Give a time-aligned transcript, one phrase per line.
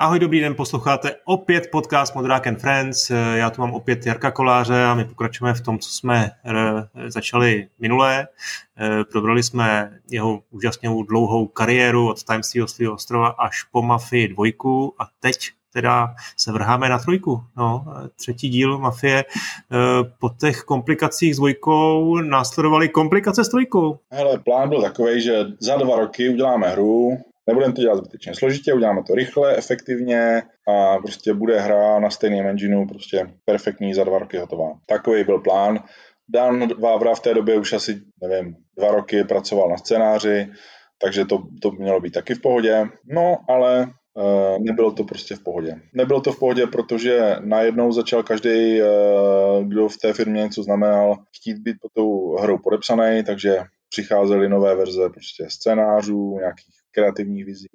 [0.00, 3.10] Ahoj, dobrý den, posloucháte opět podcast Modrák and Friends.
[3.34, 7.68] Já tu mám opět Jarka Koláře a my pokračujeme v tom, co jsme eh, začali
[7.78, 8.28] minulé.
[8.78, 14.94] Eh, probrali jsme jeho úžasně dlouhou kariéru od tajemství Oslího ostrova až po Mafii dvojku
[14.98, 17.42] a teď teda se vrháme na trojku.
[17.56, 17.84] No,
[18.16, 19.24] třetí díl Mafie.
[19.24, 23.98] Eh, po těch komplikacích s dvojkou následovaly komplikace s trojkou.
[24.10, 28.74] Hele, plán byl takový, že za dva roky uděláme hru, Nebudeme to dělat zbytečně složitě,
[28.74, 34.18] uděláme to rychle, efektivně a prostě bude hra na stejném engineu prostě perfektní, za dva
[34.18, 34.72] roky hotová.
[34.86, 35.78] Takový byl plán.
[36.28, 40.48] Dan Vávra v té době už asi, nevím, dva roky pracoval na scénáři,
[41.02, 42.86] takže to, to mělo být taky v pohodě.
[43.12, 43.88] No, ale
[44.18, 45.74] Uh, nebylo to prostě v pohodě.
[45.94, 51.16] Nebylo to v pohodě, protože najednou začal každý, uh, kdo v té firmě něco znamenal,
[51.36, 57.68] chtít být pod tou hrou podepsaný, takže přicházely nové verze prostě scénářů, nějakých kreativních vizí.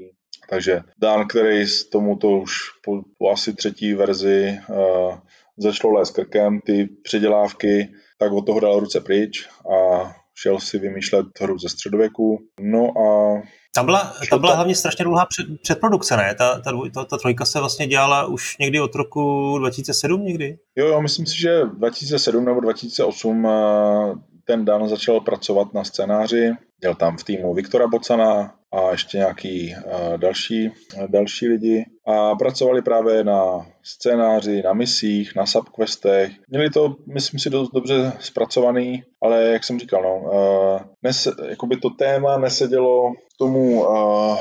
[0.50, 2.54] Takže Dan, který s tomuto už
[2.86, 5.18] po, po asi třetí verzi uh,
[5.58, 11.26] začalo lézt krkem ty předělávky, tak od toho dal ruce pryč a šel si vymýšlet
[11.42, 12.40] hru ze středověku.
[12.60, 13.42] No a
[13.76, 16.36] tam byla, tam byla hlavně strašně dlouhá před, předprodukce, ne?
[16.38, 20.58] Ta, ta, ta, ta trojka se vlastně dělala už někdy od roku 2007 někdy?
[20.76, 23.52] Jo, jo, myslím si, že 2007 nebo 2008 uh,
[24.46, 26.52] ten Dan začal pracovat na scénáři,
[26.84, 32.36] měl tam v týmu Viktora Bocana a ještě nějaký uh, další, uh, další lidi a
[32.36, 36.32] pracovali právě na scénáři, na misích, na subquestech.
[36.50, 41.78] Měli to, myslím si, dost dobře zpracovaný, ale jak jsem říkal, no, uh, nes, jakoby
[41.78, 44.38] to téma nesedělo tomu uh,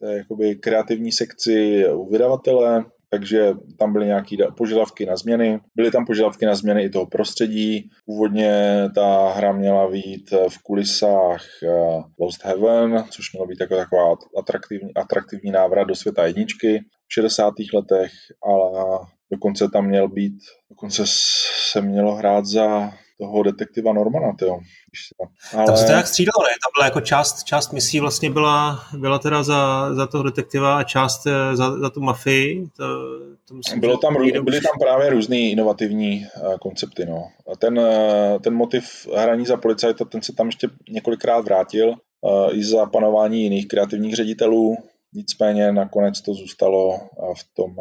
[0.00, 5.60] té jakoby kreativní sekci u vydavatele, takže tam byly nějaké požadavky na změny.
[5.74, 7.90] Byly tam požadavky na změny i toho prostředí.
[8.06, 14.16] Původně ta hra měla být v kulisách eh, Lost Heaven, což mělo být jako taková
[14.38, 17.54] atraktivní, atraktivní návrat do světa jedničky v 60.
[17.74, 18.10] letech,
[18.42, 18.98] ale
[19.30, 20.34] dokonce tam měl být,
[20.70, 21.02] dokonce
[21.72, 24.58] se mělo hrát za toho detektiva Normana, jo.
[25.56, 25.66] Ale...
[25.66, 26.48] Tam se to jak střídalo, ne?
[26.48, 30.82] Tam byla jako část, část misí vlastně byla, byla teda za, za toho detektiva a
[30.82, 32.66] část eh, za, za tu mafii.
[32.76, 32.84] To,
[33.48, 37.28] to myslím, Bylo tam, byly tam právě různé inovativní uh, koncepty, no.
[37.52, 42.58] A ten, uh, ten motiv hraní za policajta, ten se tam ještě několikrát vrátil uh,
[42.58, 44.76] i za panování jiných kreativních ředitelů,
[45.14, 46.98] nicméně nakonec to zůstalo
[47.38, 47.76] v tom,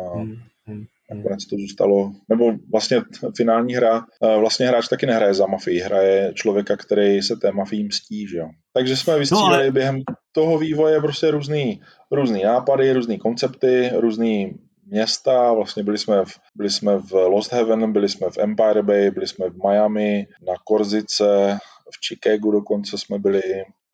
[0.66, 0.85] hmm.
[1.13, 3.01] Nakonec to zůstalo, nebo vlastně
[3.38, 7.84] finální hra, eh, vlastně hráč taky nehraje za mafii, hraje člověka, který se té mafii
[7.84, 8.50] mstí, že jo.
[8.74, 9.72] Takže jsme vystřídali no, ale...
[9.72, 11.81] během toho vývoje prostě různý,
[12.12, 14.53] různý nápady, různý koncepty, různý
[14.85, 19.12] města, vlastně byli jsme, v, byli jsme v Lost Heaven, byli jsme v Empire Bay,
[19.12, 21.57] byli jsme v Miami, na Korzice,
[21.91, 23.41] v Chicagu dokonce jsme byli,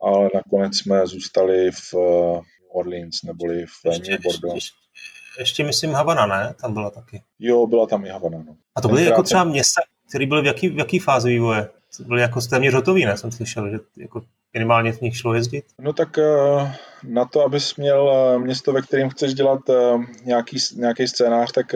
[0.01, 4.71] ale nakonec jsme zůstali v New Orleans neboli v New Bordeaux.
[5.39, 6.55] Ještě, myslím Havana, ne?
[6.61, 7.21] Tam byla taky.
[7.39, 8.37] Jo, byla tam i Havana.
[8.47, 8.55] No.
[8.75, 11.69] A to byly jako třeba města, které byly v jaký, v jaký fázi vývoje?
[12.05, 13.17] Byly jako téměř hotový, ne?
[13.17, 14.21] Jsem slyšel, že jako
[14.53, 15.65] minimálně v nich šlo jezdit.
[15.79, 20.57] No tak eh, na to, abys měl eh, město, ve kterém chceš dělat eh, nějaký,
[20.75, 21.75] nějaký scénář, tak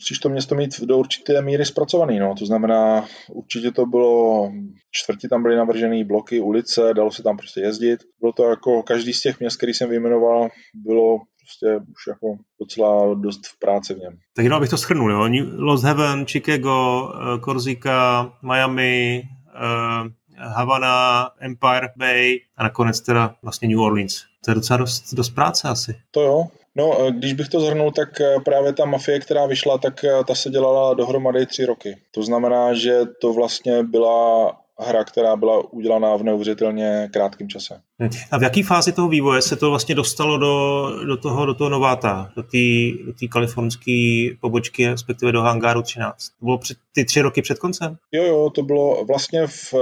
[0.00, 2.18] musíš to město mít do určité míry zpracovaný.
[2.18, 2.34] No.
[2.38, 4.50] To znamená, určitě to bylo,
[4.90, 8.00] čtvrti tam byly navržené bloky, ulice, dalo se tam prostě jezdit.
[8.20, 13.14] Bylo to jako každý z těch měst, který jsem vyjmenoval, bylo prostě už jako docela
[13.14, 14.18] dost v práci v něm.
[14.36, 15.28] Tak jenom abych to schrnul, jo?
[15.56, 17.08] Lost Heaven, Chicago,
[17.40, 19.22] Korzika, eh, Miami,
[19.54, 24.24] uh, Havana, Empire Bay a nakonec teda vlastně New Orleans.
[24.44, 25.94] To je docela dost, dost práce asi.
[26.10, 28.08] To jo, No, eh, když bych to zhrnul, tak
[28.44, 31.96] právě ta mafie, která vyšla, tak ta se dělala dohromady tři roky.
[32.10, 37.80] To znamená, že to vlastně byla hra, která byla udělaná v neuvěřitelně krátkém čase.
[38.02, 38.08] Hm.
[38.30, 41.70] A v jaké fázi toho vývoje se to vlastně dostalo do, do toho, do toho
[41.70, 42.58] Nováta, do té
[43.04, 46.28] do kalifornské pobočky, respektive do hangáru 13?
[46.28, 47.96] To bylo před, ty tři roky před koncem?
[48.12, 49.74] Jo, jo, to bylo vlastně v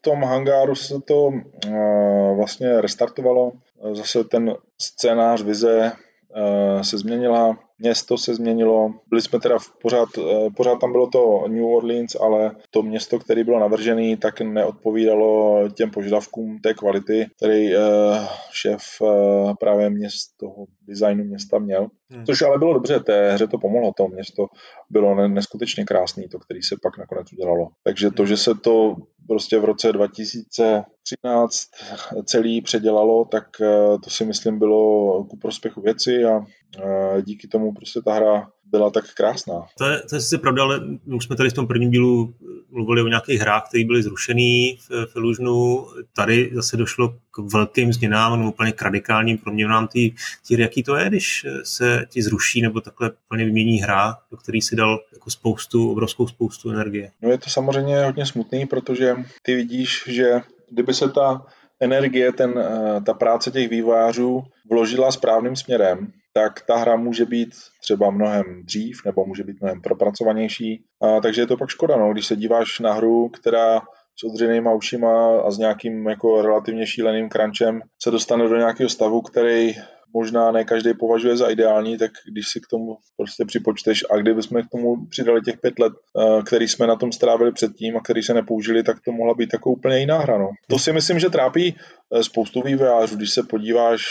[0.00, 3.52] tom hangáru se to uh, vlastně restartovalo.
[3.92, 5.92] Zase ten scénář, vize
[6.82, 11.44] se změnila, město se změnilo, byli jsme teda v pořád, eh, pořád tam bylo to
[11.48, 17.74] New Orleans, ale to město, které bylo navržené, tak neodpovídalo těm požadavkům té kvality, který
[17.74, 17.80] eh,
[18.52, 21.86] šéf eh, právě měst toho designu města měl.
[22.10, 22.26] Hmm.
[22.26, 24.46] Což ale bylo dobře, té hře to pomohlo, to město
[24.90, 27.68] bylo neskutečně krásný, to, který se pak nakonec udělalo.
[27.84, 28.96] Takže to, že se to
[29.32, 31.68] prostě v roce 2013
[32.24, 33.44] celý předělalo, tak
[34.04, 36.40] to si myslím bylo ku prospěchu věci a
[37.22, 39.66] díky tomu prostě ta hra byla tak krásná.
[39.78, 42.34] To je, to je sice pravda, ale už jsme tady v tom prvním dílu
[42.70, 45.86] mluvili o nějakých hrách, které byly zrušený v, v Illusionu.
[46.16, 50.00] Tady zase došlo k velkým změnám, nebo úplně k radikálním proměnám té
[50.54, 50.62] hry.
[50.62, 54.76] Jaký to je, když se ti zruší nebo takhle plně vymění hra, do které si
[54.76, 57.10] dal jako spoustu, obrovskou spoustu energie?
[57.22, 60.40] No je to samozřejmě hodně smutný, protože ty vidíš, že
[60.70, 61.46] kdyby se ta
[61.80, 67.48] energie, ten, eh, ta práce těch vývojářů vložila správným směrem, tak ta hra může být
[67.80, 70.84] třeba mnohem dřív nebo může být mnohem propracovanější.
[71.02, 73.80] A, takže je to pak škoda, no, když se díváš na hru, která
[74.16, 79.22] s odřenýma ušima a s nějakým jako relativně šíleným crunchem se dostane do nějakého stavu,
[79.22, 79.74] který
[80.14, 84.42] možná ne každý považuje za ideální, tak když si k tomu prostě připočteš a kdyby
[84.42, 88.00] jsme k tomu přidali těch pět let, eh, který jsme na tom strávili předtím a
[88.00, 90.38] který se nepoužili, tak to mohla být jako úplně jiná hra.
[90.38, 90.50] No.
[90.68, 91.76] To si myslím, že trápí
[92.14, 94.02] eh, spoustu vývojářů, když se podíváš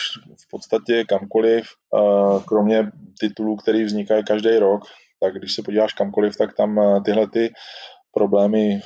[0.42, 1.66] v podstatě kamkoliv,
[1.96, 4.82] eh, kromě titulů, který vznikají každý rok,
[5.20, 7.54] tak když se podíváš kamkoliv, tak tam tyhle ty
[8.14, 8.82] problémy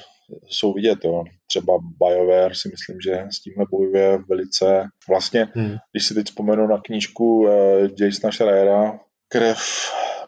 [0.47, 1.00] jsou vidět.
[1.06, 1.23] Jo.
[1.47, 4.88] Třeba BioWare si myslím, že s tímhle bojuje velice.
[5.09, 5.75] Vlastně, hmm.
[5.92, 7.50] když si teď vzpomenu na knížku uh,
[8.00, 9.59] Jasona Schreiera, Krev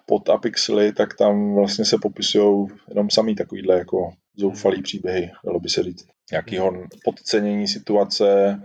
[0.06, 5.70] pod apixely, tak tam vlastně se popisují jenom samý takovýhle jako zoufalý příběhy, dalo by
[5.70, 6.06] se říct.
[6.32, 6.74] Nějakýho
[7.04, 8.62] podcenění situace,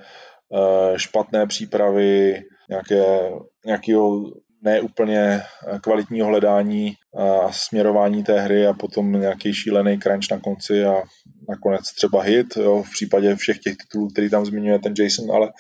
[0.49, 3.31] uh, špatné přípravy, nějaké,
[3.67, 4.33] nějakého
[4.63, 10.85] neúplně eh, kvalitního hledání a směrování té hry a potom nějaký šílený crunch na konci
[10.85, 11.03] a
[11.49, 15.53] nakonec třeba hit, jo, v případě všech těch titulů, který tam zmiňuje ten Jason, ale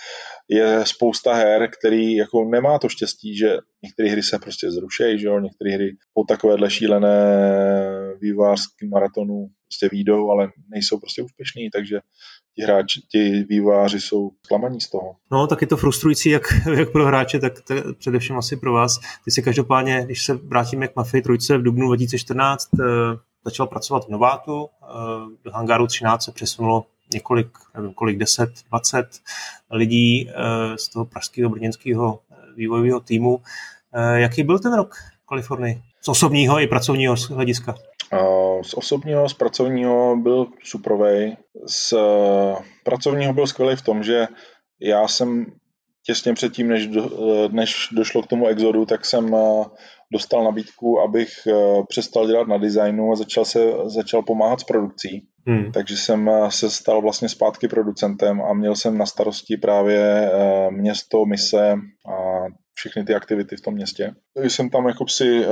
[0.53, 5.27] je spousta her, který jako nemá to štěstí, že některé hry se prostě zrušejí, že
[5.27, 7.17] jo, některé hry po takovéhle šílené
[8.21, 12.01] vývářským maratonu prostě výjdou, ale nejsou prostě úspěšný, takže
[12.57, 15.17] ti hráči, ti vývojáři jsou zklamaní z toho.
[15.33, 16.43] No, tak je to frustrující jak,
[16.77, 19.01] jak pro hráče, tak to, především asi pro vás.
[19.25, 22.85] Ty si každopádně, když se vrátíme k Mafii trojce v dubnu 2014, eh,
[23.45, 24.87] začal pracovat v Novátu, eh,
[25.45, 26.85] do hangáru 13 se přesunulo
[27.15, 29.07] několik, nevím kolik, 10, 20
[29.71, 32.21] lidí eh, z toho pražského brněnského
[32.57, 33.41] vývojového týmu.
[34.15, 35.83] Jaký byl ten rok v Kalifornii?
[36.01, 37.75] Z osobního i pracovního hlediska?
[38.63, 41.37] Z osobního, z pracovního byl suprovej.
[41.67, 41.95] Z
[42.85, 44.27] pracovního byl skvělý v tom, že
[44.81, 45.47] já jsem
[46.07, 47.11] těsně předtím, než, do,
[47.53, 49.65] než došlo k tomu exodu, tak jsem eh,
[50.13, 51.53] dostal nabídku, abych eh,
[51.89, 55.27] přestal dělat na designu a začal, se, začal pomáhat s produkcí.
[55.47, 55.73] Hmm.
[55.73, 60.31] Takže jsem eh, se stal vlastně zpátky producentem a měl jsem na starosti právě
[60.71, 61.73] město, mise
[62.07, 64.15] a všechny ty aktivity v tom městě.
[64.35, 65.45] Takže jsem tam jako si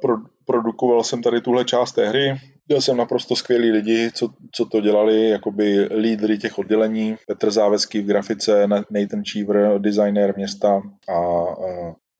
[0.00, 0.14] pro,
[0.46, 2.34] produkoval jsem tady tuhle část té hry,
[2.68, 7.16] Měl jsem naprosto skvělý lidi, co, co to dělali, jakoby lídry těch oddělení.
[7.26, 11.44] Petr Závecký v grafice, Nathan Cheever, designer města a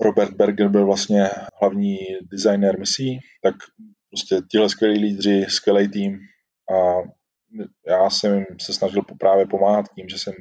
[0.00, 1.98] Robert Berger byl vlastně hlavní
[2.30, 3.54] designer misí, tak
[4.10, 6.18] prostě tihle skvělí lídři, skvělý tým
[6.76, 7.02] a
[7.86, 10.34] já jsem se snažil právě pomáhat tím, že jsem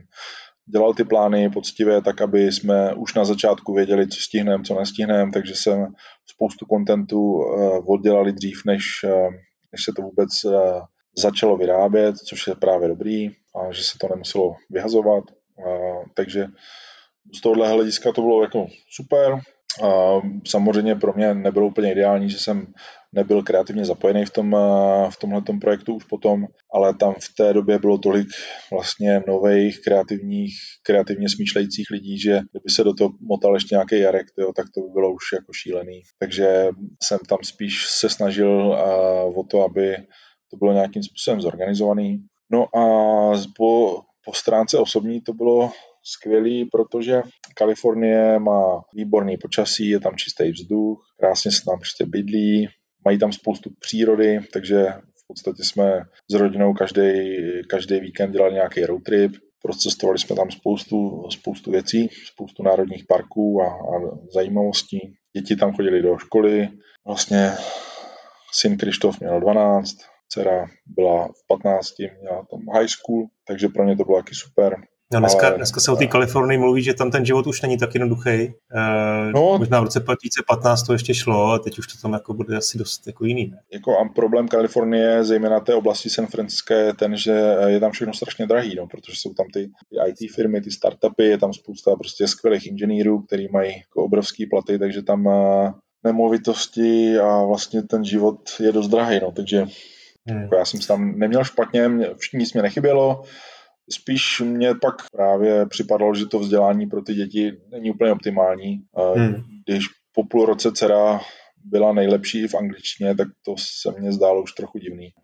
[0.65, 5.31] dělal ty plány poctivě tak, aby jsme už na začátku věděli, co stihneme, co nestihneme,
[5.31, 5.87] takže jsem
[6.25, 9.33] spoustu kontentu uh, oddělali dřív, než, uh,
[9.75, 10.53] než se to vůbec uh,
[11.17, 15.23] začalo vyrábět, což je právě dobrý a že se to nemuselo vyhazovat.
[16.13, 16.47] Takže
[17.37, 19.39] z tohohle hlediska to bylo jako super.
[20.47, 22.73] Samozřejmě pro mě nebylo úplně ideální, že jsem
[23.15, 27.53] nebyl kreativně zapojený v, tom, eh, v tomhle projektu už potom, ale tam v té
[27.53, 28.27] době bylo tolik
[28.71, 34.27] vlastně nových kreativních, kreativně smýšlejících lidí, že kdyby se do toho motal ještě nějaký Jarek,
[34.35, 36.01] tyjo, tak to by bylo už jako šílený.
[36.19, 36.69] Takže
[37.03, 39.97] jsem tam spíš se snažil uh, o to, aby
[40.51, 42.25] to bylo nějakým způsobem zorganizovaný.
[42.51, 42.83] No a
[43.57, 45.71] po, po stránce osobní to bylo
[46.05, 47.21] skvělý, protože
[47.55, 52.67] Kalifornie má výborný počasí, je tam čistý vzduch, krásně se tam prostě bydlí,
[53.05, 54.85] mají tam spoustu přírody, takže
[55.23, 57.11] v podstatě jsme s rodinou každý,
[57.69, 59.31] každý víkend dělali nějaký road trip,
[59.61, 64.99] procestovali jsme tam spoustu, spoustu věcí, spoustu národních parků a, a zajímavostí.
[65.37, 66.69] Děti tam chodili do školy,
[67.07, 67.51] vlastně
[68.51, 69.95] syn Krištof měl 12,
[70.27, 71.87] dcera byla v 15,
[72.21, 74.75] měla tam high school, takže pro ně to bylo taky super.
[75.13, 77.77] No dneska, ale, dneska se o té Kalifornii mluví, že tam ten život už není
[77.77, 78.29] tak jednoduchý.
[78.29, 78.53] E,
[79.33, 82.57] no, možná v roce 2015 to ještě šlo, a teď už to tam jako bude
[82.57, 83.47] asi dost jako jiný.
[83.47, 83.57] Ne?
[83.73, 87.31] Jako a problém Kalifornie, zejména té oblasti San Francisco, je ten, že
[87.67, 91.23] je tam všechno strašně drahý, no, protože jsou tam ty, ty IT firmy, ty startupy,
[91.23, 95.71] je tam spousta prostě skvělých inženýrů, který mají jako obrovský platy, takže tam uh,
[96.03, 99.65] nemovitosti a vlastně ten život je dost drahý, no, takže
[100.25, 100.41] hmm.
[100.41, 103.23] jako já jsem tam neměl špatně, mě, nic mě nechybělo,
[103.91, 108.81] Spíš mě pak právě připadalo, že to vzdělání pro ty děti není úplně optimální.
[109.15, 109.43] Hmm.
[109.65, 111.19] Když po půl roce dcera
[111.63, 115.13] byla nejlepší v angličtině, tak to se mně zdálo už trochu divný.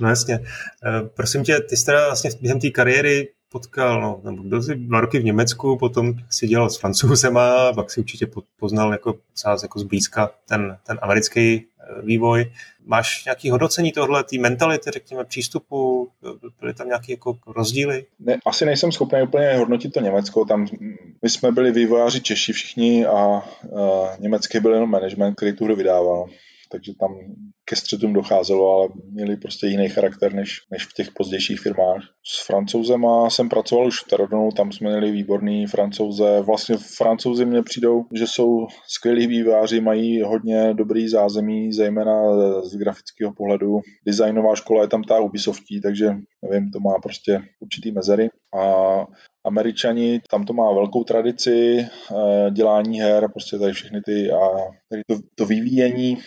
[0.00, 0.34] No jasně.
[0.34, 4.74] Eh, prosím tě, ty jsi teda vlastně během té kariéry potkal, no, nebo byl jsi
[4.74, 8.26] dva roky v Německu, potom si dělal s francouzema, pak si určitě
[8.58, 9.14] poznal jako,
[9.62, 12.52] jako zblízka ten, ten americký eh, vývoj.
[12.84, 16.08] Máš nějaký hodnocení tohle, té mentality, řekněme, přístupu?
[16.60, 18.04] Byly tam nějaké jako rozdíly?
[18.18, 20.44] Ne, asi nejsem schopný úplně hodnotit to Německo.
[20.44, 20.66] Tam
[21.22, 23.42] my jsme byli vývojáři Češi všichni a, a
[24.18, 26.28] německý byl jenom management, který tu hru vydával
[26.72, 27.14] takže tam
[27.72, 32.02] ke střetům docházelo, ale měli prostě jiný charakter než, než v těch pozdějších firmách.
[32.26, 36.40] S francouzema jsem pracoval už v Terodonu, tam jsme měli výborný francouze.
[36.40, 42.14] Vlastně francouzi mně přijdou, že jsou skvělí výváři, mají hodně dobrý zázemí, zejména
[42.62, 43.80] z grafického pohledu.
[44.06, 46.06] Designová škola je tam ta Ubisoftí, takže
[46.42, 48.30] nevím, to má prostě určitý mezery.
[48.60, 49.06] A
[49.44, 54.38] Američani, tam to má velkou tradici eh, dělání her, prostě tady všechny ty a
[54.90, 56.18] tady to, to vyvíjení.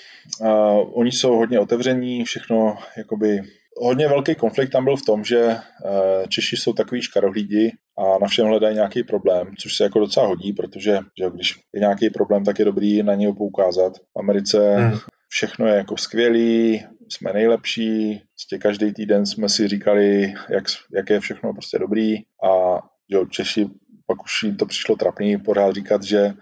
[0.42, 3.42] Uh, oni jsou hodně otevření, všechno jakoby
[3.82, 8.28] hodně velký konflikt tam byl v tom, že uh, Češi jsou takový škarohlídi a na
[8.28, 12.44] všem hledají nějaký problém, což se jako docela hodí, protože že když je nějaký problém,
[12.44, 13.98] tak je dobrý na něj poukázat.
[13.98, 14.98] V Americe hmm.
[15.30, 20.64] všechno je jako skvělý, jsme nejlepší, prostě každý týden jsme si říkali, jak,
[20.96, 22.80] jak je všechno prostě dobrý a
[23.12, 23.66] že Češi
[24.08, 26.34] pak už jim to přišlo trapný pořád říkat, že,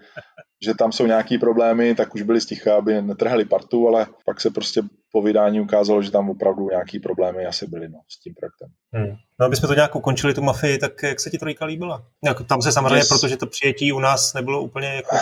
[0.64, 4.50] že tam jsou nějaký problémy, tak už byli sticha, aby netrhali partu, ale pak se
[4.50, 8.68] prostě po vydání ukázalo, že tam opravdu nějaký problémy asi byly no, s tím projektem.
[8.92, 9.16] Hmm.
[9.40, 12.04] No, aby jsme to nějak ukončili, tu mafii, tak jak se ti trojka líbila?
[12.24, 13.08] Jako, tam se samozřejmě, yes.
[13.08, 15.16] protože to přijetí u nás nebylo úplně jako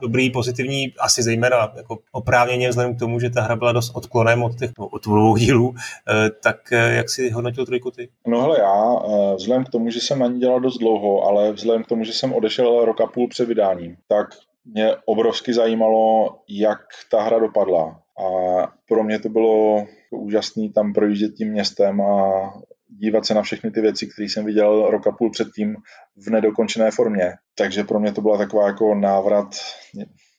[0.00, 4.42] dobrý, pozitivní, asi zejména jako oprávněně vzhledem k tomu, že ta hra byla dost odklonem
[4.42, 5.74] od těch no, od dílů,
[6.08, 8.08] eh, tak eh, jak si hodnotil trojku ty?
[8.26, 11.52] No hele, já eh, vzhledem k tomu, že jsem na ní dělal dost dlouho, ale
[11.52, 14.26] vzhledem k tomu, že jsem odešel rok a půl před vydáním, tak
[14.64, 16.78] mě obrovsky zajímalo, jak
[17.10, 18.00] ta hra dopadla.
[18.18, 18.26] A
[18.88, 22.32] pro mě to bylo úžasné tam projíždět tím městem a
[22.88, 25.76] dívat se na všechny ty věci, které jsem viděl rok a půl předtím
[26.16, 27.32] v nedokončené formě.
[27.54, 29.46] Takže pro mě to byla taková jako návrat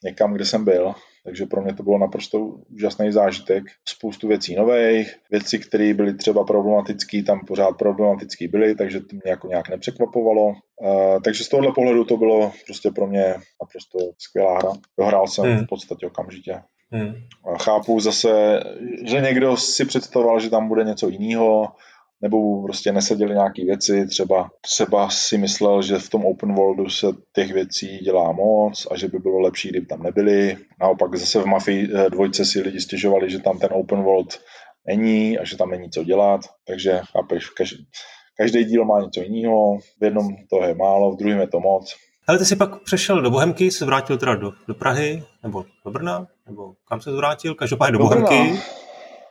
[0.04, 0.96] někam, kde jsem byl.
[1.26, 2.40] Takže pro mě to bylo naprosto
[2.76, 3.64] úžasný zážitek.
[3.86, 9.32] Spoustu věcí nových, věci, které byly třeba problematické, tam pořád problematické byly, takže to mě
[9.32, 10.48] jako nějak nepřekvapovalo.
[10.48, 14.72] Uh, takže z tohohle pohledu to bylo prostě pro mě naprosto skvělá hra.
[15.00, 15.66] Dohrál jsem hmm.
[15.66, 16.62] v podstatě okamžitě.
[16.92, 17.14] Hmm.
[17.62, 18.60] Chápu zase,
[19.06, 21.68] že někdo si představoval, že tam bude něco jiného,
[22.22, 27.08] nebo prostě neseděli nějaké věci, třeba, třeba si myslel, že v tom open worldu se
[27.36, 30.58] těch věcí dělá moc a že by bylo lepší, kdyby tam nebyly.
[30.82, 34.40] Naopak zase v Mafii eh, dvojce si lidi stěžovali, že tam ten open world
[34.88, 37.86] není a že tam není co dělat, takže chápeš, každý,
[38.38, 41.96] každý díl má něco jiného, v jednom to je málo, v druhém je to moc.
[42.28, 45.92] Ale ty jsi pak přešel do Bohemky, se vrátil teda do, do Prahy, nebo do
[45.92, 47.56] Brna, nebo kam se vrátil?
[47.56, 48.44] Každopádně do, do Bohemky.
[48.44, 48.62] Brna.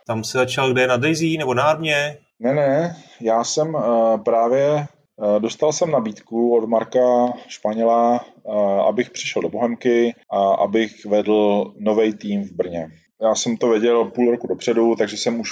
[0.07, 2.19] Tam se začal kde na Daisy nebo na Armě?
[2.41, 3.83] Ne, ne, já jsem uh,
[4.25, 4.87] právě
[5.17, 11.73] uh, dostal jsem nabídku od Marka Španěla, uh, abych přišel do Bohemky a abych vedl
[11.79, 12.89] nový tým v Brně.
[13.23, 15.51] Já jsem to věděl půl roku dopředu, takže jsem už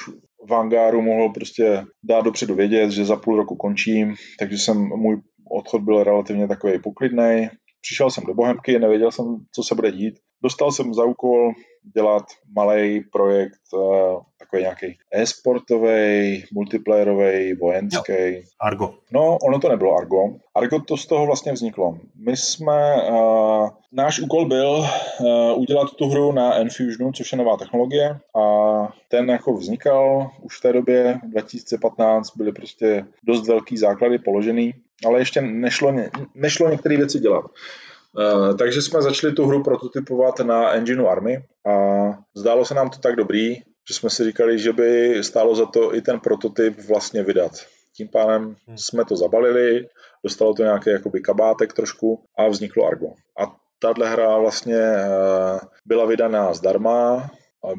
[0.48, 5.20] v Angáru mohl prostě dát dopředu vědět, že za půl roku končím, takže jsem, můj
[5.50, 7.48] odchod byl relativně takový poklidný.
[7.80, 10.14] Přišel jsem do Bohemky, nevěděl jsem, co se bude dít.
[10.42, 11.52] Dostal jsem za úkol
[11.94, 12.22] dělat
[12.56, 18.12] malý projekt, uh, takový nějaký e-sportový, multiplayerový, vojenský.
[18.12, 18.42] Jo.
[18.60, 18.94] Argo.
[19.12, 20.34] No, ono to nebylo Argo.
[20.54, 21.98] Argo to z toho vlastně vzniklo.
[22.16, 27.56] My jsme, uh, náš úkol byl uh, udělat tu hru na Enfusionu, což je nová
[27.56, 28.44] technologie a
[29.08, 34.74] ten jako vznikal už v té době, 2015, byly prostě dost velký základy položený,
[35.06, 35.94] ale ještě nešlo,
[36.34, 37.44] nešlo některé věci dělat.
[38.18, 41.74] Uh, takže jsme začali tu hru prototypovat na engineu Army a
[42.36, 43.54] zdálo se nám to tak dobrý,
[43.88, 47.52] že jsme si říkali, že by stálo za to i ten prototyp vlastně vydat.
[47.96, 48.78] Tím pádem hmm.
[48.78, 49.88] jsme to zabalili,
[50.24, 53.06] dostalo to nějaký jakoby kabátek trošku a vzniklo Argo.
[53.40, 57.30] A tahle hra vlastně uh, byla vydaná zdarma,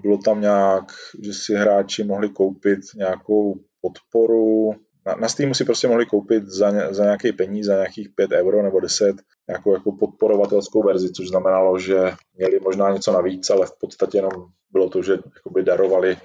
[0.01, 0.83] bylo tam nějak,
[1.23, 4.71] že si hráči mohli koupit nějakou podporu,
[5.05, 8.63] na, na Steamu si prostě mohli koupit za, za nějaký peníze, za nějakých 5 euro
[8.63, 9.15] nebo 10
[9.47, 14.31] nějakou jako podporovatelskou verzi, což znamenalo, že měli možná něco navíc, ale v podstatě jenom
[14.71, 16.17] bylo to, že jakoby darovali,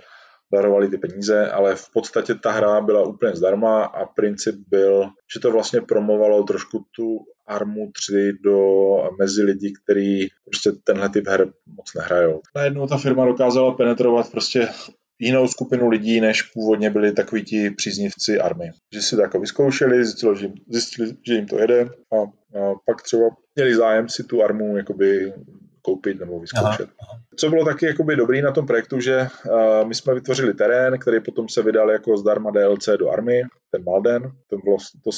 [0.53, 5.41] darovali ty peníze, ale v podstatě ta hra byla úplně zdarma a princip byl, že
[5.41, 8.59] to vlastně promovalo trošku tu Armu 3 do
[9.19, 12.41] mezi lidi, kteří prostě tenhle typ her moc nehrajou.
[12.57, 14.69] Najednou ta firma dokázala penetrovat prostě
[15.19, 18.71] jinou skupinu lidí, než původně byli takoví ti příznivci army.
[18.95, 22.17] Že si to jako vyzkoušeli, zjistili, že, zjistili, že jim to jede a,
[22.55, 25.33] a pak třeba měli zájem si tu armu jakoby
[25.83, 26.89] koupit nebo vyzkoušet.
[27.01, 27.21] Aha.
[27.37, 31.21] Co bylo taky jakoby dobrý na tom projektu, že uh, my jsme vytvořili terén, který
[31.21, 35.11] potom se vydal jako zdarma DLC do army, ten Malden, ten, bylo, to,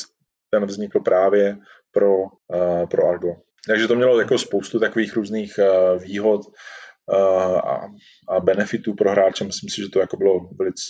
[0.51, 1.59] ten vznikl právě
[1.93, 3.37] pro, uh, pro Argo.
[3.67, 7.89] Takže to mělo jako spoustu takových různých uh, výhod uh, a,
[8.29, 9.45] a benefitů pro hráče.
[9.45, 10.83] Myslím si, že to jako bylo velice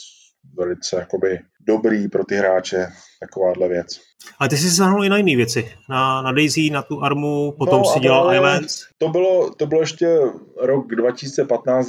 [0.55, 2.87] velice jakoby dobrý pro ty hráče,
[3.21, 4.01] takováhle věc.
[4.39, 5.73] Ale ty jsi se zahrnul i na jiné věci.
[5.89, 8.85] Na, na Daisy, na tu armu, potom no, si dělal Islands.
[8.99, 10.19] To bylo, to bylo ještě
[10.61, 11.87] rok 2015,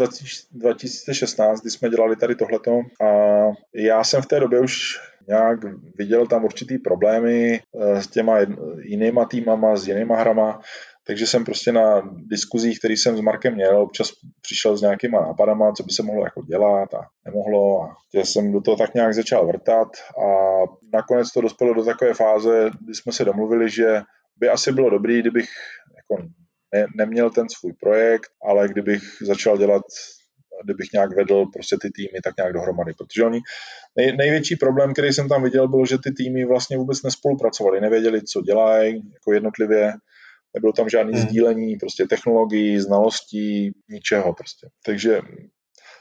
[0.52, 2.72] 2016, kdy jsme dělali tady tohleto.
[3.02, 3.08] A
[3.76, 5.60] já jsem v té době už nějak
[5.98, 8.38] viděl tam určitý problémy eh, s těma
[8.82, 10.60] jinýma týmama, s jinýma hrama,
[11.08, 15.72] takže jsem prostě na diskuzích, který jsem s Markem měl, občas přišel s nějakýma nápadama,
[15.72, 17.84] co by se mohlo jako dělat a nemohlo.
[17.84, 20.26] A jsem do toho tak nějak začal vrtat a
[20.94, 24.02] nakonec to dospělo do takové fáze, kdy jsme se domluvili, že
[24.38, 25.50] by asi bylo dobrý, kdybych
[25.98, 26.24] jako
[26.74, 29.84] ne, neměl ten svůj projekt, ale kdybych začal dělat
[30.64, 33.40] kdybych nějak vedl prostě ty týmy tak nějak dohromady, protože oni,
[33.98, 38.22] nej, největší problém, který jsem tam viděl, byl, že ty týmy vlastně vůbec nespolupracovali, nevěděli,
[38.22, 39.94] co dělají, jako jednotlivě,
[40.54, 41.22] nebylo tam žádný hmm.
[41.22, 44.68] sdílení prostě technologií, znalostí, ničeho prostě.
[44.86, 45.20] Takže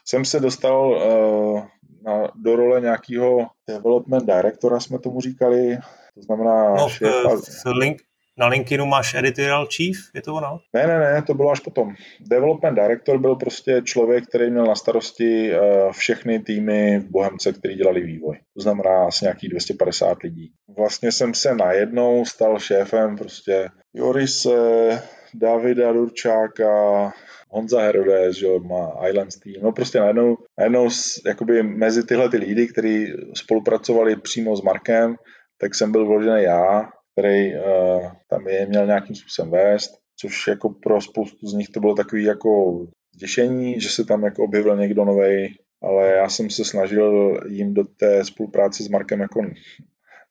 [0.05, 1.63] jsem se dostal uh,
[2.03, 5.79] na, do role nějakého development directora, jsme tomu říkali,
[6.15, 7.37] to znamená no, šéfa.
[7.65, 8.03] V, link,
[8.41, 10.61] na LinkedInu máš editorial chief, je to ono?
[10.73, 11.95] Ne, ne, ne, to bylo až potom.
[12.21, 17.75] Development director byl prostě člověk, který měl na starosti uh, všechny týmy v Bohemce, který
[17.75, 18.39] dělali vývoj.
[18.55, 20.53] To znamená asi nějakých 250 lidí.
[20.77, 25.03] Vlastně jsem se najednou stal šéfem prostě Jorise,
[25.35, 27.13] Davida Durčáka,
[27.49, 30.89] Honza Herodes, že má Islands Team, no prostě najednou, najednou
[31.27, 35.17] jakoby mezi tyhle ty lidi, kteří spolupracovali přímo s Markem,
[35.61, 36.89] tak jsem byl vložený já,
[37.21, 41.81] který uh, tam je měl nějakým způsobem vést, což jako pro spoustu z nich to
[41.81, 42.81] bylo takový jako
[43.15, 47.85] zděšení, že se tam jako objevil někdo nový, ale já jsem se snažil jim do
[47.85, 49.41] té spolupráce s Markem jako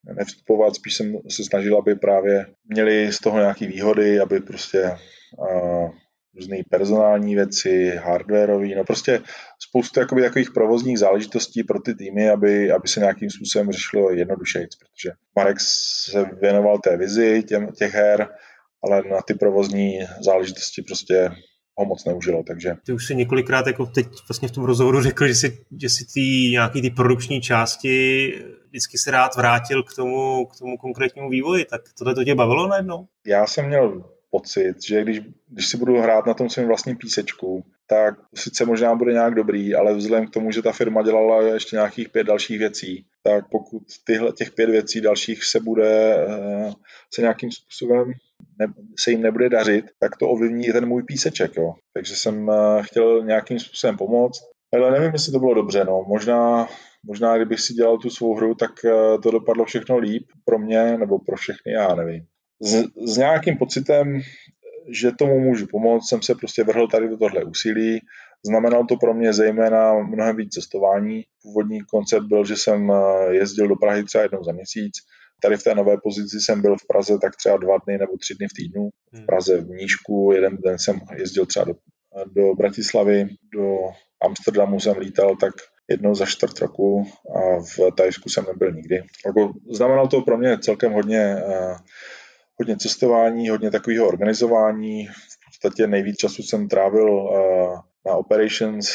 [0.03, 4.92] nevstupovat, spíš jsem se snažil, aby právě měli z toho nějaké výhody, aby prostě
[5.37, 5.90] uh,
[6.39, 9.21] různé personální věci, hardwareové, no prostě
[9.59, 14.67] spoustu jakoby, takových provozních záležitostí pro ty týmy, aby, aby se nějakým způsobem řešilo jednodušeji,
[14.79, 18.27] protože Marek se věnoval té vizi těm, těch her,
[18.83, 21.31] ale na ty provozní záležitosti prostě
[21.79, 22.75] ho moc neužilo, takže...
[22.85, 26.05] Ty už si několikrát jako teď vlastně v tom rozhovoru řekl, že si, že si
[26.13, 26.21] ty
[26.51, 28.33] nějaký ty produkční části
[28.69, 32.67] vždycky se rád vrátil k tomu, k tomu konkrétnímu vývoji, tak tohle to tě bavilo
[32.67, 33.07] najednou?
[33.25, 37.63] Já jsem měl pocit, že když, když si budu hrát na tom svém vlastním písečku,
[37.87, 41.75] tak sice možná bude nějak dobrý, ale vzhledem k tomu, že ta firma dělala ještě
[41.75, 46.72] nějakých pět dalších věcí, tak pokud tyhle těch pět věcí dalších se bude eh,
[47.13, 48.11] se nějakým způsobem
[48.59, 51.57] ne, se jim nebude dařit, tak to ovlivní i ten můj píseček.
[51.57, 51.74] Jo.
[51.94, 54.42] Takže jsem eh, chtěl nějakým způsobem pomoct.
[54.74, 55.83] Ale nevím, jestli to bylo dobře.
[55.83, 56.05] No.
[56.07, 56.68] Možná,
[57.03, 60.98] možná, kdybych si dělal tu svou hru, tak eh, to dopadlo všechno líp pro mě
[60.98, 62.25] nebo pro všechny, já nevím
[62.61, 64.22] s, s nějakým pocitem,
[64.91, 68.00] že tomu můžu pomoct, jsem se prostě vrhl tady do tohle úsilí.
[68.45, 71.24] Znamenalo to pro mě zejména mnohem víc cestování.
[71.43, 74.93] Původní koncept byl, že jsem eh, jezdil do Prahy třeba jednou za měsíc.
[75.41, 78.35] Tady v té nové pozici jsem byl v Praze tak třeba dva dny nebo tři
[78.35, 78.89] dny v týdnu.
[79.13, 79.25] V hmm.
[79.25, 81.74] Praze v Nížku, jeden den jsem jezdil třeba do,
[82.35, 83.77] do Bratislavy, do
[84.22, 85.53] Amsterdamu jsem lítal tak
[85.89, 88.95] jednou za čtvrt roku a v Tajsku jsem nebyl nikdy.
[89.25, 91.77] Jako, znamenalo to pro mě celkem hodně uh,
[92.59, 95.07] hodně cestování, hodně takového organizování.
[95.07, 98.89] V podstatě nejvíc času jsem trávil eh, na operations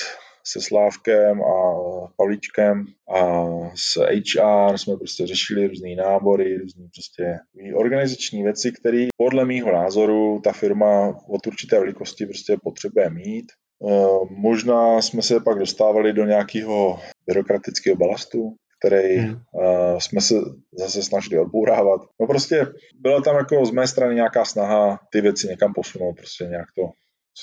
[0.46, 1.74] se Slávkem a
[2.16, 2.84] Pavlíčkem
[3.16, 7.38] a s HR jsme prostě řešili různé nábory, různé prostě
[7.74, 13.52] organizační věci, které podle mýho názoru ta firma od určité velikosti prostě potřebuje mít.
[13.88, 19.40] Eh, možná jsme se pak dostávali do nějakého byrokratického balastu, který hmm.
[19.52, 20.34] uh, jsme se
[20.78, 22.00] zase snažili odbourávat.
[22.20, 22.66] No prostě
[23.00, 26.82] byla tam jako z mé strany nějaká snaha ty věci někam posunout, prostě nějak to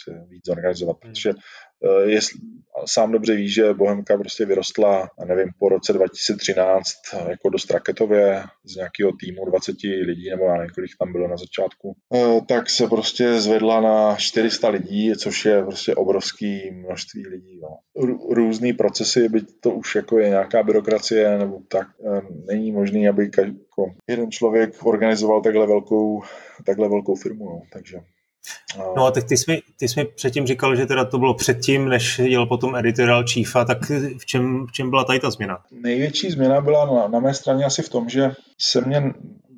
[0.03, 1.13] se víc zorganizovat, hmm.
[1.13, 2.39] protože uh, jestli,
[2.85, 6.87] sám dobře ví, že Bohemka prostě vyrostla, nevím, po roce 2013
[7.29, 11.37] jako dost raketově z nějakého týmu 20 lidí, nebo já nevím, kolik tam bylo na
[11.37, 17.59] začátku, uh, tak se prostě zvedla na 400 lidí, což je prostě obrovský množství lidí.
[17.59, 17.77] Jo.
[18.29, 21.87] Různý procesy, byť to už jako je nějaká byrokracie, nebo tak,
[22.47, 23.29] není možný, aby
[23.81, 26.21] jako jeden člověk organizoval takhle velkou,
[26.65, 27.61] takhle velkou firmu, no.
[27.73, 27.97] takže
[28.95, 31.33] No a tak ty jsi, mi, ty jsi mi předtím říkal, že teda to bylo
[31.33, 33.77] předtím, než jel potom editorial chiefa, tak
[34.19, 35.63] v čem, v čem byla tady ta změna?
[35.71, 39.13] Největší změna byla na, na mé straně asi v tom, že se mě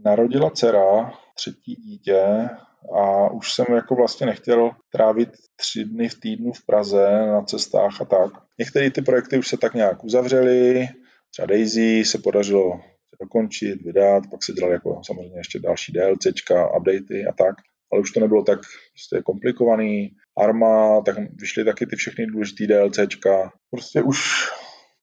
[0.06, 2.50] narodila dcera, třetí dítě,
[2.96, 8.02] a už jsem jako vlastně nechtěl trávit tři dny v týdnu v Praze na cestách
[8.02, 8.32] a tak.
[8.60, 10.88] Některé ty projekty už se tak nějak uzavřely,
[11.32, 12.80] třeba Daisy se podařilo
[13.22, 17.56] dokončit, vydat, pak se dělali jako samozřejmě ještě další DLCčka, updaty a tak,
[17.94, 18.60] ale už to nebylo tak
[18.94, 20.10] prostě komplikovaný.
[20.38, 23.52] Arma, tak vyšly taky ty všechny důležité DLCčka.
[23.72, 24.20] Prostě už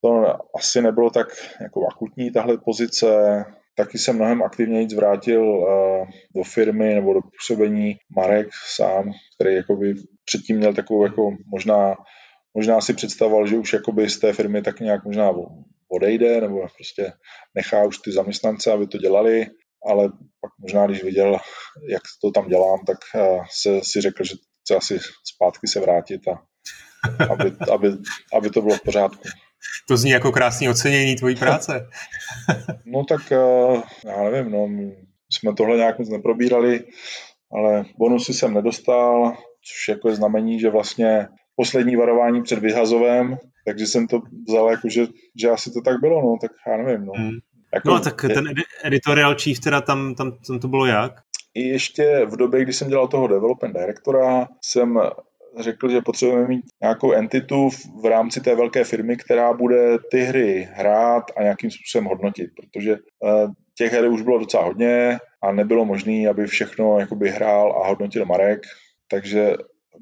[0.04, 0.24] to
[0.58, 1.28] asi nebylo tak
[1.60, 3.06] jako akutní tahle pozice,
[3.76, 5.66] taky se mnohem aktivněji zvrátil uh,
[6.36, 11.94] do firmy nebo do působení Marek sám, který jakoby předtím měl takovou jako možná,
[12.54, 15.30] možná si představoval, že už jakoby z té firmy tak nějak možná
[15.88, 17.12] odejde nebo prostě
[17.54, 19.46] nechá už ty zaměstnance, aby to dělali,
[19.86, 20.08] ale
[20.40, 21.38] pak možná, když viděl,
[21.88, 24.98] jak to tam dělám, tak uh, se, si řekl, že chce asi
[25.34, 26.42] zpátky se vrátit a
[27.32, 27.88] aby, aby,
[28.36, 29.28] aby to bylo v pořádku.
[29.88, 31.88] To zní jako krásný ocenění tvojí práce.
[32.84, 34.68] no tak uh, já nevím, no,
[35.32, 36.84] jsme tohle nějak moc neprobírali,
[37.52, 39.36] ale bonusy jsem nedostal,
[39.68, 44.88] což jako je znamení, že vlastně poslední varování před vyhazovem, takže jsem to vzal jako,
[44.88, 45.06] že,
[45.40, 47.12] že asi to tak bylo, no, tak já nevím, no.
[47.16, 47.30] Hmm.
[47.74, 48.44] Jako, no tak ten
[48.84, 51.12] editorial chief teda tam, tam, tam to bylo jak?
[51.54, 54.98] I ještě v době, kdy jsem dělal toho development directora, jsem
[55.58, 57.68] řekl, že potřebujeme mít nějakou entitu
[58.02, 62.92] v rámci té velké firmy, která bude ty hry hrát a nějakým způsobem hodnotit, protože
[62.92, 67.88] eh, těch her už bylo docela hodně a nebylo možné, aby všechno jakoby hrál a
[67.88, 68.60] hodnotil Marek,
[69.10, 69.52] takže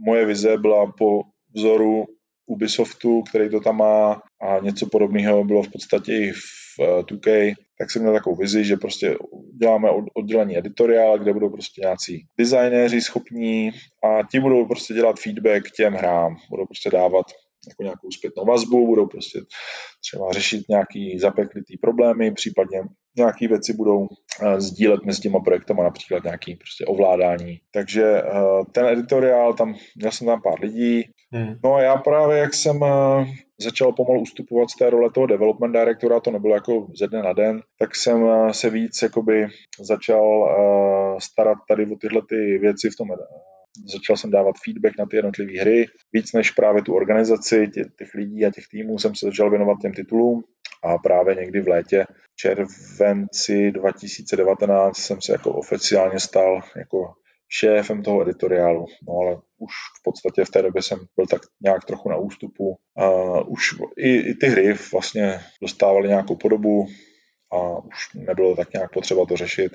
[0.07, 1.23] moje vize byla po
[1.55, 2.05] vzoru
[2.47, 7.55] Ubisoftu, který to tam má a něco podobného bylo v podstatě i v 2K, eh,
[7.79, 9.17] tak jsem měl takovou vizi, že prostě
[9.61, 13.71] děláme oddělení editoriál, kde budou prostě nějací designéři schopní
[14.05, 17.27] a ti budou prostě dělat feedback těm hrám, budou prostě dávat
[17.69, 19.41] jako nějakou zpětnou vazbu, budou prostě
[20.09, 22.83] třeba řešit nějaký zapeklitý problémy, případně
[23.17, 24.09] nějaké věci budou uh,
[24.59, 27.59] sdílet mezi těma projektama, například nějaký prostě ovládání.
[27.73, 31.03] Takže uh, ten editoriál, tam měl jsem tam pár lidí.
[31.33, 31.55] Hmm.
[31.65, 32.81] No a já právě, jak jsem
[33.61, 37.33] začal pomalu ustupovat z té role toho development directora, to nebylo jako ze dne na
[37.33, 39.47] den, tak jsem se víc jakoby
[39.81, 43.09] začal uh, starat tady o tyhle ty věci v tom
[43.93, 48.15] začal jsem dávat feedback na ty jednotlivé hry, víc než právě tu organizaci tě, těch
[48.15, 50.45] lidí a těch týmů jsem se začal věnovat těm titulům.
[50.83, 57.13] A právě někdy v létě, červenci 2019 jsem se jako oficiálně stal jako
[57.49, 61.85] šéfem toho editoriálu, no ale už v podstatě v té době jsem byl tak nějak
[61.85, 62.77] trochu na ústupu.
[63.01, 66.87] Uh, už i, i ty hry vlastně dostávaly nějakou podobu
[67.53, 69.73] a už nebylo tak nějak potřeba to řešit.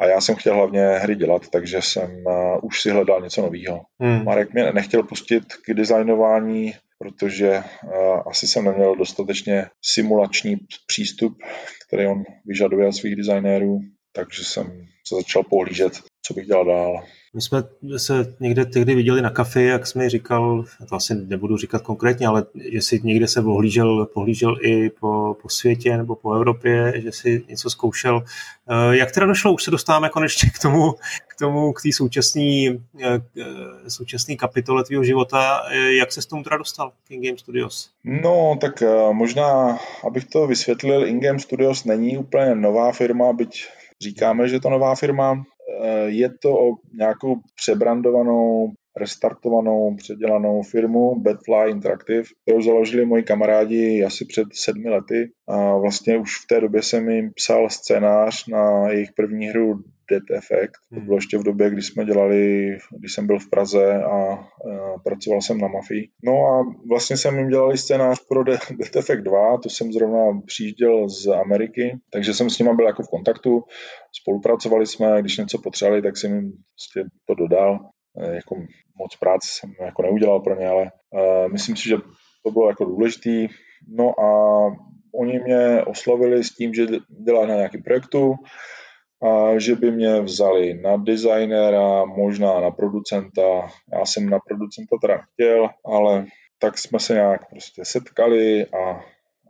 [0.00, 3.80] A já jsem chtěl hlavně hry dělat, takže jsem uh, už si hledal něco nového.
[4.00, 4.24] Hmm.
[4.24, 11.38] Marek mě nechtěl pustit k designování, protože uh, asi jsem neměl dostatečně simulační přístup,
[11.86, 13.80] který on vyžaduje od svých designérů,
[14.12, 14.66] takže jsem
[15.08, 15.92] se začal pohlížet,
[16.28, 17.02] co bych dělal dál.
[17.34, 17.62] My jsme
[17.96, 22.26] se někde tehdy viděli na kafe, jak jsme mi říkal, to asi nebudu říkat konkrétně,
[22.26, 27.12] ale že si někde se pohlížel, pohlížel i po, po světě nebo po Evropě, že
[27.12, 28.24] si něco zkoušel.
[28.70, 30.92] Eh, jak teda došlo, už se dostáváme konečně k tomu,
[31.28, 33.20] k tomu, k té současné eh,
[33.88, 35.62] současný kapitole tvého života.
[35.70, 37.90] Eh, jak se s tomu teda dostal k In-Game Studios?
[38.04, 43.66] No, tak možná, abych to vysvětlil, In-Game Studios není úplně nová firma, byť
[44.00, 45.44] říkáme, že to nová firma.
[45.68, 54.04] Eh, je to o nějakou přebrandovanou, restartovanou, předělanou firmu Badfly Interactive, kterou založili moji kamarádi
[54.04, 55.30] asi před sedmi lety.
[55.48, 60.22] A vlastně už v té době jsem jim psal scénář na jejich první hru Dead
[60.30, 60.72] Effect.
[60.90, 61.04] To hmm.
[61.04, 62.68] bylo ještě v době, kdy jsme dělali,
[62.98, 66.08] když jsem byl v Praze a, a pracoval jsem na Mafii.
[66.24, 71.08] No a vlastně jsem jim dělali scénář pro Dead Effect 2, to jsem zrovna přijížděl
[71.08, 73.62] z Ameriky, takže jsem s nimi byl jako v kontaktu,
[74.22, 77.78] spolupracovali jsme, když něco potřebovali, tak jsem jim prostě to dodal.
[78.20, 78.56] E, jako
[78.98, 81.96] moc práce jsem jako neudělal pro ně, ale uh, myslím si, že
[82.44, 83.48] to bylo jako důležitý.
[83.88, 84.30] No a
[85.14, 86.86] oni mě oslovili s tím, že
[87.24, 88.34] dělají na nějakém projektu,
[89.22, 93.68] a že by mě vzali na designéra, možná na producenta.
[93.92, 96.26] Já jsem na producenta teda chtěl, ale
[96.58, 98.90] tak jsme se nějak prostě setkali a,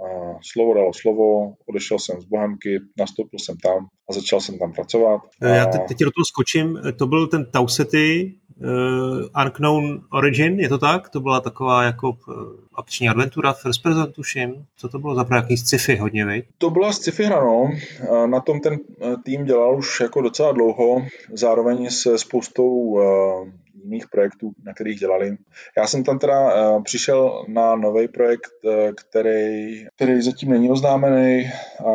[0.04, 4.72] a slovo dalo slovo, odešel jsem z Bohemky, nastoupil jsem tam a začal jsem tam
[4.72, 5.20] pracovat.
[5.42, 5.46] A...
[5.48, 10.78] Já teď, teď do toho skočím, to byl ten Tausety, uh, Unknown Origin, je to
[10.78, 11.08] tak?
[11.08, 12.34] To byla taková jako uh,
[12.74, 14.64] akční adventura, first person tuším.
[14.76, 16.42] Co to bylo za nějaký sci-fi hodně, vej?
[16.58, 17.70] To byla sci-fi hra, no.
[18.26, 23.48] Na tom ten eh, tým dělal už jako docela dlouho, zároveň se spoustou uh,
[23.84, 25.36] jiných projektů, na kterých dělali.
[25.78, 31.50] Já jsem tam teda uh, přišel na nový projekt, uh, který, který zatím není oznámený
[31.86, 31.92] a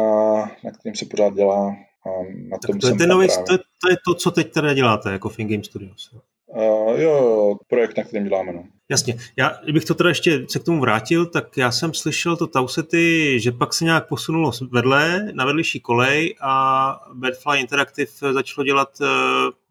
[0.63, 2.10] na kterým se pořád dělá A
[2.49, 5.12] na tom to, je ten nový, to, je, to je to, co teď teda děláte
[5.12, 6.15] jako Fin Game Studios.
[6.55, 8.53] Uh, jo, jo, projekt, na kterém děláme.
[8.53, 8.63] No.
[8.89, 9.15] Jasně.
[9.37, 13.39] Já, kdybych to teda ještě se k tomu vrátil, tak já jsem slyšel to Tausety,
[13.39, 19.07] že pak se nějak posunulo vedle, na vedlejší kolej a Badfly Interactive začalo dělat uh,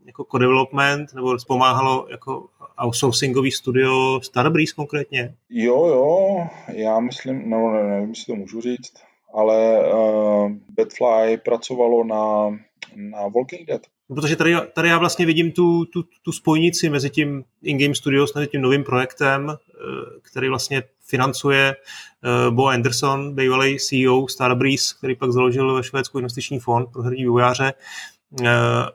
[0.06, 2.46] jako co-development, nebo pomáhalo jako
[2.84, 5.34] outsourcingový studio Starbreeze konkrétně?
[5.50, 8.92] Jo, jo, já myslím, no ne, nevím, jestli to můžu říct,
[9.34, 12.50] ale uh, Badfly pracovalo na,
[12.96, 13.82] na Walking Dead.
[14.12, 18.34] No, protože tady, tady já vlastně vidím tu, tu, tu spojnici mezi tím in-game studios,
[18.34, 19.56] mezi tím novým projektem, eh,
[20.22, 26.60] který vlastně financuje eh, Bo Anderson, bývalý CEO Starbreeze, který pak založil ve Švédsku investiční
[26.60, 27.72] fond pro herní vývojáře
[28.42, 28.48] eh,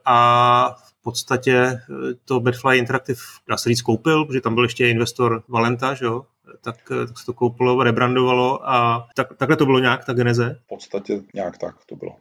[0.05, 1.79] a v podstatě
[2.25, 6.25] to Badfly Interactive, dá se říct, koupil, protože tam byl ještě investor Valenta, že jo?
[6.61, 10.59] Tak, eh, tak se to koupilo, rebrandovalo a tak, takhle to bylo nějak, ta geneze?
[10.65, 12.15] V podstatě nějak tak to bylo.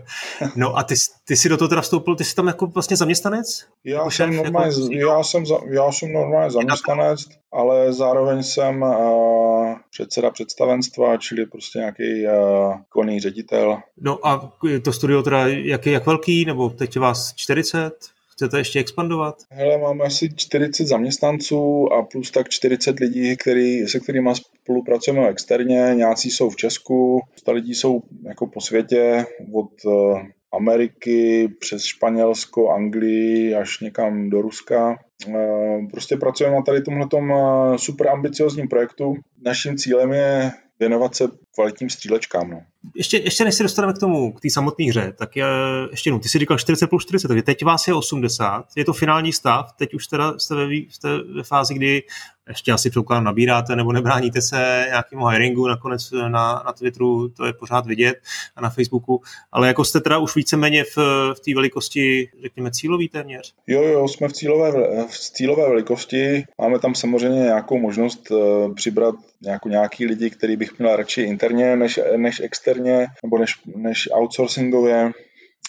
[0.56, 3.66] no a ty, ty jsi do toho teda vstoupil, ty jsi tam jako vlastně zaměstnanec?
[3.84, 5.10] Já, jako jsem, šéf, normálně, jako...
[5.10, 7.20] já, jsem, za, já jsem normálně zaměstnanec,
[7.52, 13.78] ale zároveň jsem uh, předseda představenstva, čili prostě nějaký uh, koný ředitel.
[14.00, 14.52] No a
[14.84, 18.11] to studio teda jak, jak velký, nebo teď je vás 40?
[18.32, 19.34] Chcete ještě expandovat?
[19.50, 25.90] Hele, máme asi 40 zaměstnanců a plus tak 40 lidí, který, se kterými spolupracujeme externě.
[25.94, 32.70] Nějací jsou v Česku, spousta lidí jsou jako po světě, od eh, Ameriky přes Španělsko,
[32.70, 34.98] Anglii až někam do Ruska.
[35.28, 39.14] Eh, prostě pracujeme na tady tomhletom eh, super ambiciozním projektu.
[39.44, 42.50] Naším cílem je věnovat se kvalitním střílečkám.
[42.50, 42.62] No.
[42.96, 45.46] Ještě, ještě než se dostaneme k tomu, k té samotné hře, tak je,
[45.90, 48.92] ještě jednou, ty jsi říkal 40 plus 40, takže teď vás je 80, je to
[48.92, 52.02] finální stav, teď už teda jste ve, jste ve fázi, kdy
[52.48, 57.52] ještě asi předpokládám nabíráte nebo nebráníte se nějakému hiringu, nakonec na, na Twitteru to je
[57.52, 58.16] pořád vidět
[58.56, 60.96] a na Facebooku, ale jako jste teda už víceméně v,
[61.34, 63.54] v té velikosti, řekněme, cílový téměř?
[63.66, 64.72] Jo, jo, jsme v cílové,
[65.06, 70.78] v cílové velikosti, máme tam samozřejmě nějakou možnost uh, přibrat nějakou, nějaký lidi, který bych
[70.78, 75.12] měl radši interně než, než externě, nebo než, než outsourcingově,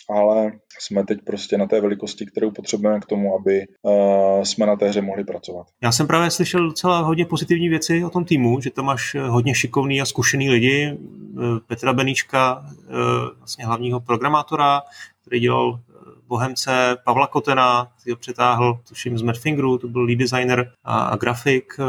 [0.09, 4.75] ale jsme teď prostě na té velikosti, kterou potřebujeme k tomu, aby uh, jsme na
[4.75, 5.67] té hře mohli pracovat.
[5.81, 9.55] Já jsem právě slyšel docela hodně pozitivní věci o tom týmu, že tam máš hodně
[9.55, 10.97] šikovný a zkušený lidi.
[10.97, 12.95] Eh, Petra Beníčka, uh,
[13.37, 14.81] vlastně hlavního programátora,
[15.21, 15.79] který dělal
[16.27, 21.15] Bohemce Pavla Kotena, který ho přetáhl, tuším z Madfingeru, to byl lead designer a, a
[21.15, 21.73] grafik.
[21.79, 21.83] E,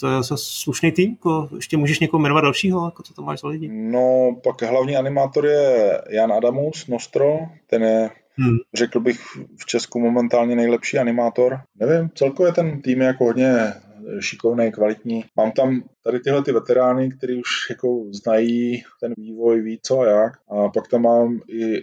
[0.00, 3.40] to je zase slušný tým, jako, ještě můžeš někoho jmenovat dalšího, jako co to máš
[3.40, 3.68] za lidi?
[3.68, 8.56] No, pak hlavní animátor je Jan Adamus, Nostro, ten je Hmm.
[8.74, 9.20] Řekl bych
[9.56, 11.60] v Česku momentálně nejlepší animátor.
[11.80, 13.72] Nevím, celkově ten tým je jako hodně
[14.20, 15.24] šikovný, kvalitní.
[15.36, 20.06] Mám tam tady tyhle ty veterány, kteří už jako znají ten vývoj, ví co a
[20.06, 20.32] jak.
[20.48, 21.82] A pak tam mám i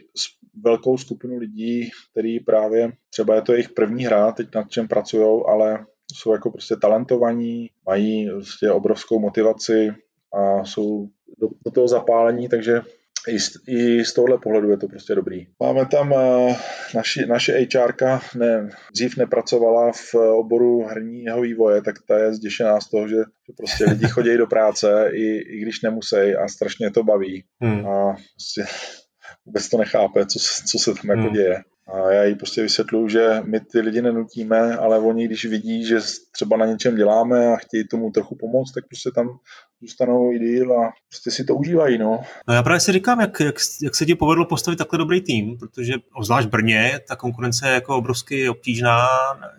[0.63, 5.43] velkou skupinu lidí, který právě, třeba je to jejich první hra, teď nad čem pracují,
[5.47, 9.91] ale jsou jako prostě talentovaní, mají prostě obrovskou motivaci
[10.33, 11.07] a jsou
[11.39, 12.81] do, do toho zapálení, takže
[13.27, 15.47] i z, i z tohohle pohledu je to prostě dobrý.
[15.59, 16.55] Máme tam uh,
[16.95, 22.89] naši, naše HRka, ne, dřív nepracovala v oboru herního vývoje, tak ta je zděšená z
[22.89, 27.03] toho, že, že prostě lidi chodí do práce, i, i když nemusí a strašně to
[27.03, 27.43] baví.
[27.61, 27.85] Hmm.
[27.87, 28.65] A prostě
[29.45, 31.33] vůbec to nechápe, co, co se tam jako hmm.
[31.33, 31.63] děje.
[31.93, 35.99] A já jí prostě vysvětluju, že my ty lidi nenutíme, ale oni, když vidí, že
[36.31, 39.27] třeba na něčem děláme a chtějí tomu trochu pomoct, tak prostě tam
[39.81, 41.97] zůstanou i díl a prostě si to užívají.
[41.97, 42.19] No.
[42.47, 45.57] no já právě si říkám, jak, jak, jak se ti povedlo postavit takhle dobrý tým,
[45.57, 49.07] protože obzvlášť Brně ta konkurence je jako obrovsky obtížná,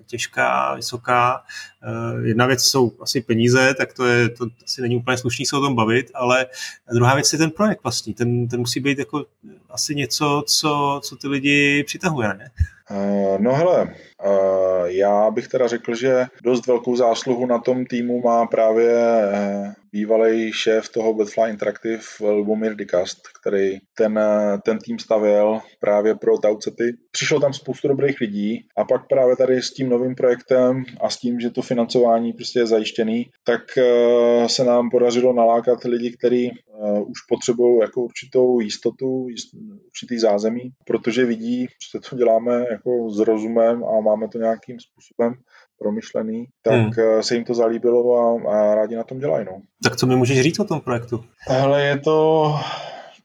[0.07, 1.43] těžká, vysoká.
[1.83, 5.57] Eh, jedna věc jsou asi peníze, tak to, je, to asi není úplně slušný se
[5.57, 6.47] o tom bavit, ale
[6.93, 8.15] druhá věc je ten projekt vlastní.
[8.15, 9.27] Ten, ten musí být jako
[9.71, 12.51] asi něco, co, co ty lidi přitahuje, ne?
[12.93, 18.21] Uh, no hele, uh, já bych teda řekl, že dost velkou zásluhu na tom týmu
[18.21, 24.21] má právě uh, bývalý šéf toho Batfly Interactive Lubomír Dikast, který ten,
[24.65, 26.97] ten tým stavěl právě pro Taucety.
[27.13, 31.17] Přišlo tam spoustu dobrých lidí a pak právě tady s tím novým projektem a s
[31.17, 36.51] tím, že to financování prostě je zajištěný, tak uh, se nám podařilo nalákat lidi, kteří
[36.51, 39.55] uh, už potřebují jako určitou jistotu, jist,
[39.87, 45.35] určitý zázemí, protože vidí, že to děláme jako s rozumem a máme to nějakým způsobem
[45.83, 46.91] promyšlený, tak hmm.
[46.99, 49.47] Eh, se jim to zalíbilo a, a rádi na tom dělají.
[49.47, 49.53] No.
[49.83, 51.25] Tak co mi můžeš říct o tom projektu?
[51.49, 52.47] Ale je to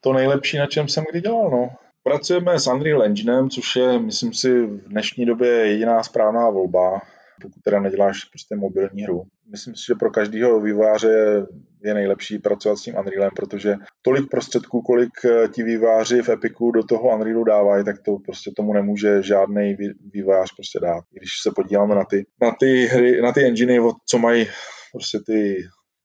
[0.02, 1.50] to nejlepší, na čem jsem kdy dělal.
[1.50, 1.70] No.
[2.08, 7.02] Pracujeme s Unreal Enginem, což je, myslím si, v dnešní době jediná správná volba.
[7.42, 9.24] pokud teda neděláš prostě mobilní hru.
[9.52, 11.46] Myslím si, že pro každého výváře
[11.84, 16.72] je nejlepší pracovat s tím Unrealem, protože tolik prostředků, kolik eh, ti výváři v Epiku
[16.72, 19.78] do toho Unrealu dávají, tak to prostě tomu nemůže žádný
[20.14, 21.04] vývář prostě dát.
[21.12, 24.48] Když se podíváme na ty, na ty hry, na ty enginy, co mají
[24.94, 25.58] prostě ty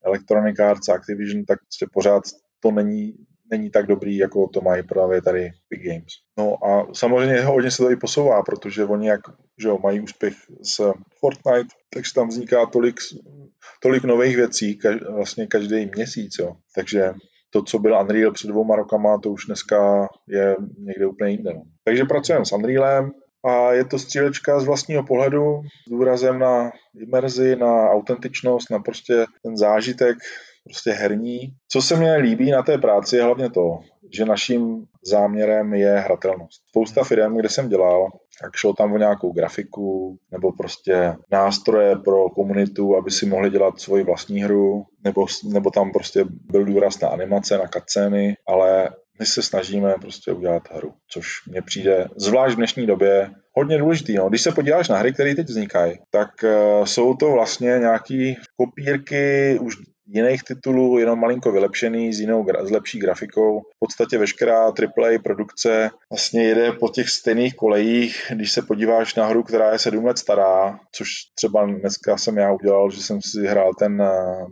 [0.05, 2.23] Electronic Arts, Activision, tak prostě pořád
[2.59, 3.13] to není
[3.57, 6.13] není tak dobrý, jako to mají právě tady Big Games.
[6.37, 9.21] No a samozřejmě hodně se to i posouvá, protože oni jak
[9.61, 12.95] že jo, mají úspěch s Fortnite, takže tam vzniká tolik,
[13.81, 16.35] tolik nových věcí kaž, vlastně každý měsíc.
[16.39, 16.55] Jo.
[16.75, 17.13] Takže
[17.49, 21.53] to, co byl Unreal před dvouma rokama, to už dneska je někde úplně jinde.
[21.53, 21.61] No.
[21.83, 23.11] Takže pracujeme s Unrealem,
[23.45, 29.25] a je to střílečka z vlastního pohledu s důrazem na imerzi, na autentičnost, na prostě
[29.43, 30.17] ten zážitek
[30.63, 31.39] prostě herní.
[31.67, 33.79] Co se mně líbí na té práci je hlavně to,
[34.13, 36.61] že naším záměrem je hratelnost.
[36.69, 38.07] Spousta firm, kde jsem dělal,
[38.41, 43.79] tak šlo tam o nějakou grafiku nebo prostě nástroje pro komunitu, aby si mohli dělat
[43.79, 49.25] svoji vlastní hru, nebo, nebo tam prostě byl důraz na animace, na cutscény, ale my
[49.25, 54.15] se snažíme prostě udělat hru, což mně přijde, zvlášť v dnešní době, hodně důležitý.
[54.15, 54.29] No.
[54.29, 59.57] Když se podíváš na hry, které teď vznikají, tak uh, jsou to vlastně nějaký kopírky
[59.61, 63.59] už jiných titulů, jenom malinko vylepšený, s jinou, s lepší grafikou.
[63.59, 68.31] V podstatě veškerá AAA produkce vlastně jede po těch stejných kolejích.
[68.35, 72.51] Když se podíváš na hru, která je sedm let stará, což třeba dneska jsem já
[72.51, 74.47] udělal, že jsem si hrál ten uh,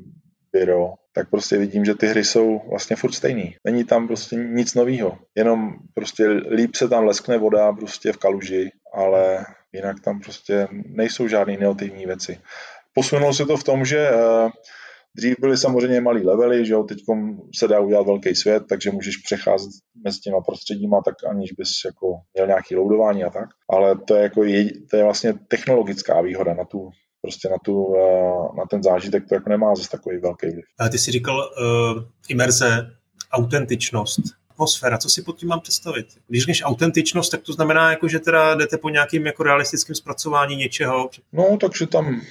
[0.53, 3.55] Biro, tak prostě vidím, že ty hry jsou vlastně furt stejný.
[3.63, 5.17] Není tam prostě nic nového.
[5.35, 11.27] Jenom prostě líp se tam leskne voda prostě v kaluži, ale jinak tam prostě nejsou
[11.27, 12.39] žádné inovativní věci.
[12.93, 14.51] Posunulo se to v tom, že uh,
[15.17, 16.97] Dřív byly samozřejmě malý levely, že jo, teď
[17.55, 19.69] se dá udělat velký svět, takže můžeš přecházet
[20.05, 23.49] mezi těma prostředíma, tak aniž bys jako měl nějaký loadování a tak.
[23.69, 24.41] Ale to je, jako,
[24.89, 26.89] to je vlastně technologická výhoda na tu
[27.21, 30.65] prostě na, tu, eh, na ten zážitek to jako nemá zase takový velký vliv.
[30.79, 32.91] A ty jsi říkal uh, imerze,
[33.31, 34.19] autentičnost,
[34.49, 36.07] atmosféra, co si pod tím mám představit?
[36.27, 40.55] Když říkáš autentičnost, tak to znamená, jako, že teda jdete po nějakým jako realistickým zpracování
[40.55, 41.09] něčeho?
[41.33, 42.21] No, takže tam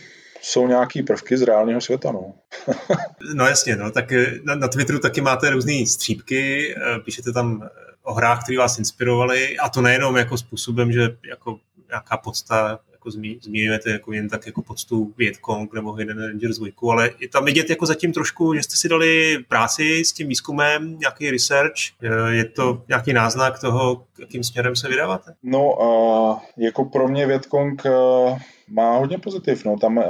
[0.42, 2.34] jsou nějaký prvky z reálného světa, no.
[3.34, 7.62] no jasně, no, tak eh, na, na Twitteru taky máte různé střípky, eh, píšete tam
[7.64, 7.68] eh,
[8.02, 13.10] o hrách, které vás inspirovaly a to nejenom jako způsobem, že jako nějaká podsta jako
[13.10, 17.44] zmí, zmínujete jako jen tak jako poctu Vietkong nebo Hidden Rangers 2, ale je tam
[17.44, 21.74] vidět jako zatím trošku, že jste si dali práci s tím výzkumem, nějaký research,
[22.28, 25.34] je to nějaký náznak toho, jakým směrem se vydáváte?
[25.42, 29.64] No, uh, jako pro mě Vietkong uh, má hodně pozitiv.
[29.64, 29.78] No.
[29.78, 30.04] Tam uh,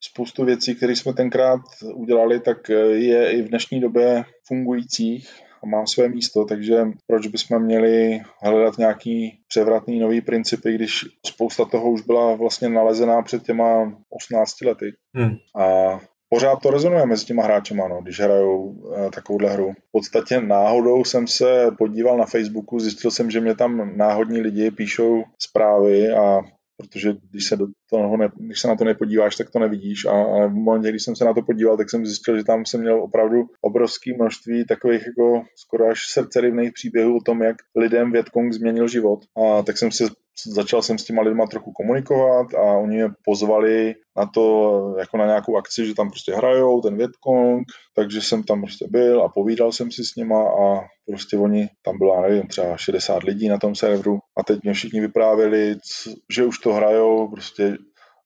[0.00, 1.60] spoustu věcí, které jsme tenkrát
[1.94, 8.20] udělali, tak je i v dnešní době fungujících má své místo, takže proč bychom měli
[8.42, 14.60] hledat nějaký převratný nový principy, když spousta toho už byla vlastně nalezená před těma 18
[14.60, 14.92] lety.
[15.14, 15.36] Hmm.
[15.56, 15.98] A
[16.28, 19.72] pořád to rezonuje mezi těma hráčema, no, když hrajou e, takovouhle hru.
[19.72, 24.70] V podstatě náhodou jsem se podíval na Facebooku, zjistil jsem, že mě tam náhodní lidi
[24.70, 26.40] píšou zprávy a
[26.76, 30.04] protože když se, do toho ne, když se na to nepodíváš, tak to nevidíš.
[30.04, 32.66] A, a v momentě, když jsem se na to podíval, tak jsem zjistil, že tam
[32.66, 38.12] jsem měl opravdu obrovské množství takových jako skoro až srdcerivných příběhů o tom, jak lidem
[38.12, 39.20] Větkong změnil život.
[39.36, 40.04] A tak jsem si
[40.46, 45.26] začal jsem s těma lidma trochu komunikovat a oni mě pozvali na to, jako na
[45.26, 49.72] nějakou akci, že tam prostě hrajou ten Vietkong, takže jsem tam prostě byl a povídal
[49.72, 53.74] jsem si s nima a prostě oni, tam bylo, nevím, třeba 60 lidí na tom
[53.74, 55.76] serveru a teď mě všichni vyprávěli,
[56.32, 57.76] že už to hrajou, prostě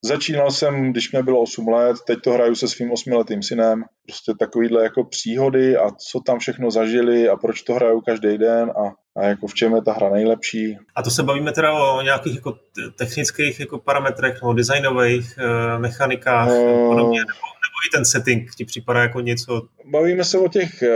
[0.04, 3.84] Začínal jsem, když mě bylo 8 let, teď to hraju se svým osmiletým synem.
[4.06, 8.70] Prostě takovýhle jako příhody a co tam všechno zažili a proč to hraju každý den
[8.70, 10.78] a, a jako v čem je ta hra nejlepší.
[10.96, 12.58] A to se bavíme teda o nějakých jako
[12.98, 18.64] technických jako parametrech nebo designových e, mechanikách uh, podobně, nebo, nebo i ten setting ti
[18.64, 19.62] připadá jako něco?
[19.84, 20.90] Bavíme se o těch e,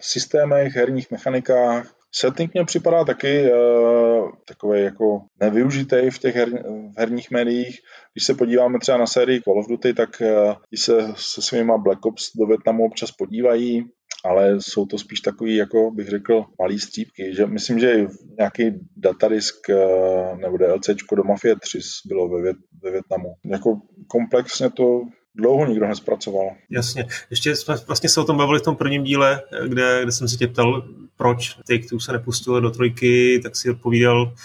[0.00, 6.48] systémech, herních mechanikách, Setting mě připadá taky uh, takový jako nevyužitý v těch her,
[6.94, 7.78] v herních médiích.
[8.12, 12.06] Když se podíváme třeba na sérii Call of Duty, tak uh, se se svýma Black
[12.06, 13.84] Ops do Větnamu občas podívají,
[14.24, 17.34] ale jsou to spíš takový, jako bych řekl, malý střípky.
[17.34, 18.06] Že myslím, že
[18.38, 23.34] nějaký datadisk uh, nebo DLCčko do Mafie 3 bylo ve, Vět, ve Větnamu.
[23.44, 25.02] Jako komplexně to
[25.34, 26.50] dlouho nikdo nespracoval.
[26.70, 27.06] Jasně.
[27.30, 30.36] Ještě jsme vlastně se o tom bavili v tom prvním díle, kde, kde jsem se
[30.36, 30.82] tě ptal,
[31.16, 34.36] proč Take-Two se nepustil do trojky, tak si odpovídal eh,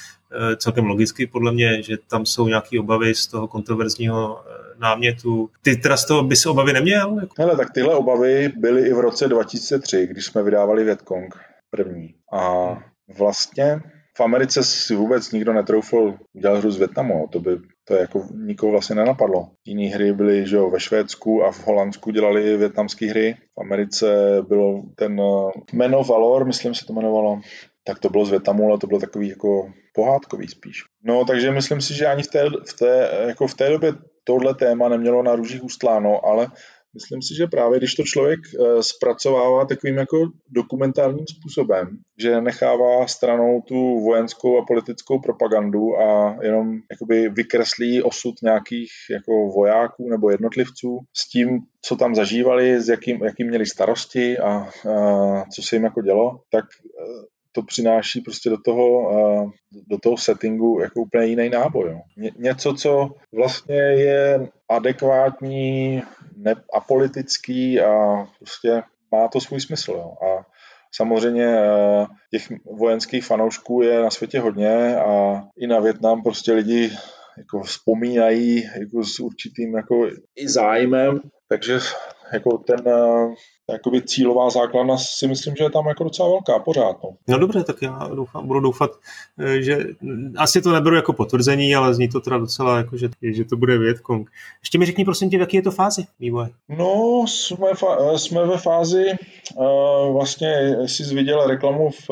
[0.57, 5.49] celkem logicky podle mě, že tam jsou nějaké obavy z toho kontroverzního eh, námětu.
[5.61, 7.17] Ty teda z toho by se obavy neměl?
[7.38, 11.36] Hele, tak tyhle obavy byly i v roce 2003, když jsme vydávali Vietkong
[11.69, 12.15] první.
[12.34, 12.77] A
[13.17, 13.81] vlastně
[14.17, 17.27] v Americe si vůbec nikdo netroufl udělat hru z Větnamu.
[17.31, 17.57] To by
[17.88, 19.47] To jako nikoho vlastně nenapadlo.
[19.65, 23.36] Jiné hry byly, že jo, ve Švédsku a v Holandsku dělali větnamské hry.
[23.57, 24.05] V Americe
[24.47, 27.41] bylo ten eh, Man of Valor, myslím se to jmenovalo,
[27.84, 30.84] tak to bylo z Větnamu, ale to bylo takový jako pohádkový spíš.
[31.03, 34.55] No, takže myslím si, že ani v té, v té, jako v té době tohle
[34.55, 36.47] téma nemělo na růžích ustláno, ale
[36.93, 40.17] Myslím si, že právě když to člověk eh, zpracovává takovým jako
[40.49, 41.88] dokumentárním způsobem,
[42.21, 49.31] že nechává stranou tu vojenskou a politickou propagandu a jenom jakoby vykreslí osud nějakých jako
[49.55, 54.69] vojáků nebo jednotlivců s tím, co tam zažívali, s jakým, jakým měli starosti a, a
[55.55, 59.12] co se jim jako dělo, tak eh, to přináší prostě do toho,
[59.89, 61.89] do toho settingu jako úplně jiný náboj.
[61.89, 62.30] Jo.
[62.38, 66.04] Něco, co vlastně je adekvátní,
[66.38, 69.91] ne, apolitický a prostě má to svůj smysl.
[69.91, 70.14] Jo.
[70.28, 70.45] A
[70.95, 71.56] samozřejmě
[72.32, 72.47] těch
[72.80, 76.91] vojenských fanoušků je na světě hodně a i na Větnam prostě lidi
[77.38, 81.80] jako vzpomínají jako s určitým jako i zájmem, takže
[82.34, 82.79] jako ten
[83.71, 86.97] jakoby cílová základna si myslím, že je tam jako docela velká pořád.
[87.03, 88.91] No, no dobře, tak já doufám, budu doufat,
[89.39, 89.77] eh, že
[90.38, 93.77] asi to neberu jako potvrzení, ale zní to teda docela jako, že, že to bude
[93.77, 94.31] Vietkong.
[94.61, 96.49] Ještě mi řekni prosím tě, v jaký je to fázi vývoje?
[96.69, 99.03] No, jsme, fa- jsme ve fázi,
[100.11, 102.09] vlastně jsi viděl reklamu v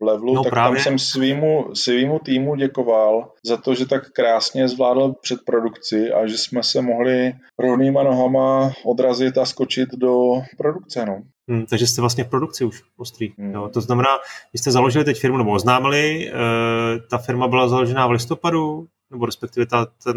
[0.00, 0.76] v levelu, no tak právě.
[0.76, 6.38] tam jsem svýmu, svýmu týmu děkoval za to, že tak krásně zvládl předprodukci a že
[6.38, 11.06] jsme se mohli rovnýma nohama odrazit a skočit do produkce.
[11.06, 11.22] No.
[11.48, 13.32] Hmm, takže jste vlastně v produkci už ostrý.
[13.38, 13.52] Hmm.
[13.52, 14.08] Jo, to znamená,
[14.52, 16.32] vy jste založili teď firmu, nebo oznámili, e,
[17.10, 20.16] ta firma byla založená v listopadu, nebo respektive ta, ten,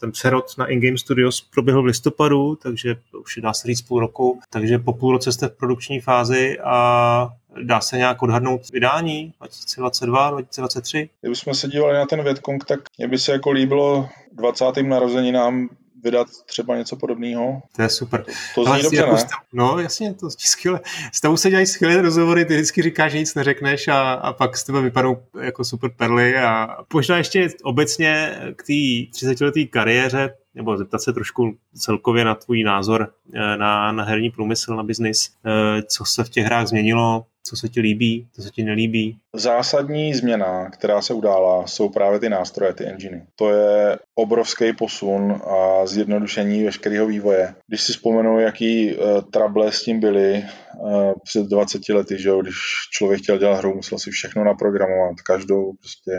[0.00, 4.40] ten přerod na In-Game Studios proběhl v listopadu, takže už dá se říct půl roku,
[4.50, 7.28] takže po půl roce jste v produkční fázi a
[7.62, 11.10] dá se nějak odhadnout vydání 2022, 2023?
[11.20, 14.64] Kdybychom se dívali na ten Větkong, tak mě by se jako líbilo 20.
[14.82, 15.68] narozeninám
[16.04, 17.62] vydat třeba něco podobného.
[17.76, 18.24] To je super.
[18.54, 19.18] To zní dobře, jako ne?
[19.18, 20.80] Stav, no jasně, to zní skvěle.
[21.12, 24.56] S tebou se dělají skvělé rozhovory, ty vždycky říkáš, že nic neřekneš a, a pak
[24.56, 30.34] z tebe vypadnou jako super perly a možná ještě obecně k té 30 leté kariéře,
[30.54, 35.30] nebo zeptat se trošku celkově na tvůj názor eh, na, na herní průmysl, na biznis,
[35.46, 39.18] eh, co se v těch hrách změnilo, co se ti líbí, co se ti nelíbí?
[39.34, 43.26] Zásadní změna, která se udála, jsou právě ty nástroje, ty enginy.
[43.36, 47.54] To je obrovský posun a zjednodušení veškerého vývoje.
[47.66, 50.44] Když si vzpomenu, jaký uh, trable s tím byly
[50.80, 52.56] uh, před 20 lety, že jo, když
[52.92, 56.12] člověk chtěl dělat hru, musel si všechno naprogramovat, každou prostě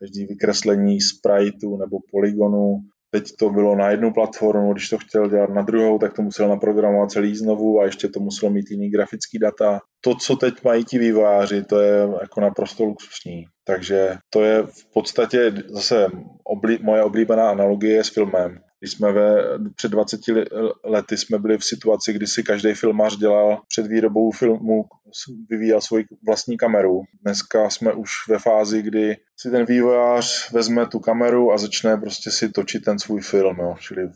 [0.00, 2.80] každý vykreslení spriteu nebo polygonu,
[3.14, 6.48] Teď to bylo na jednu platformu, když to chtěl dělat na druhou, tak to musel
[6.48, 9.80] naprogramovat celý znovu a ještě to muselo mít jiný grafický data.
[10.00, 13.44] To, co teď mají ti vývojáři, to je jako naprosto luxusní.
[13.64, 16.06] Takže to je v podstatě zase
[16.44, 18.58] oblí, moje oblíbená analogie s filmem.
[18.82, 19.42] Když jsme ve,
[19.76, 20.20] před 20
[20.84, 24.84] lety jsme byli v situaci, kdy si každý filmář dělal před výrobou filmu,
[25.50, 27.02] vyvíjel svoji vlastní kameru.
[27.22, 32.30] Dneska jsme už ve fázi, kdy si ten vývojář vezme tu kameru a začne prostě
[32.30, 33.74] si točit ten svůj film, jo.
[33.80, 34.10] čili uh,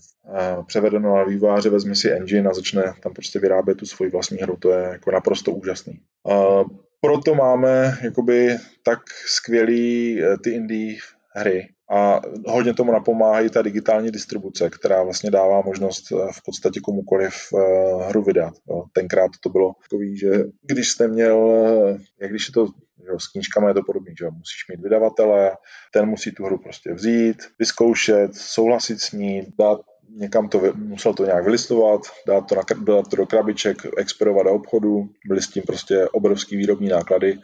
[0.67, 4.57] převedeno na vývojáře, vezme si engine a začne tam prostě vyrábět tu svoji vlastní hru,
[4.57, 6.01] to je jako naprosto úžasný.
[6.25, 6.69] Uh,
[7.01, 10.99] proto máme jakoby tak skvělý uh, ty indie
[11.35, 16.81] hry, a hodně tomu napomáhají ta digitální distribuce, která vlastně dává možnost eh, v podstatě
[16.81, 18.55] komukoliv eh, hru vydat.
[18.93, 20.31] Tenkrát to bylo takový, že
[20.63, 21.53] když jste měl,
[21.89, 22.67] eh, jak když je to
[23.07, 25.57] že s knížkami je to podobný, že musíš mít vydavatele,
[25.93, 29.81] ten musí tu hru prostě vzít, vyzkoušet, souhlasit s ní, dát
[30.11, 34.53] někam to, musel to nějak vylistovat, dát to, na, dát to do krabiček, expirovat do
[34.53, 37.39] obchodu, byly s tím prostě obrovský výrobní náklady.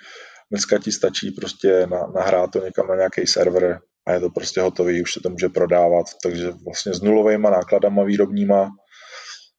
[0.50, 4.60] Dneska ti stačí prostě na, nahrát to někam na nějaký server, a je to prostě
[4.60, 8.70] hotový, už se to může prodávat, takže vlastně s nulovými nákladama výrobníma,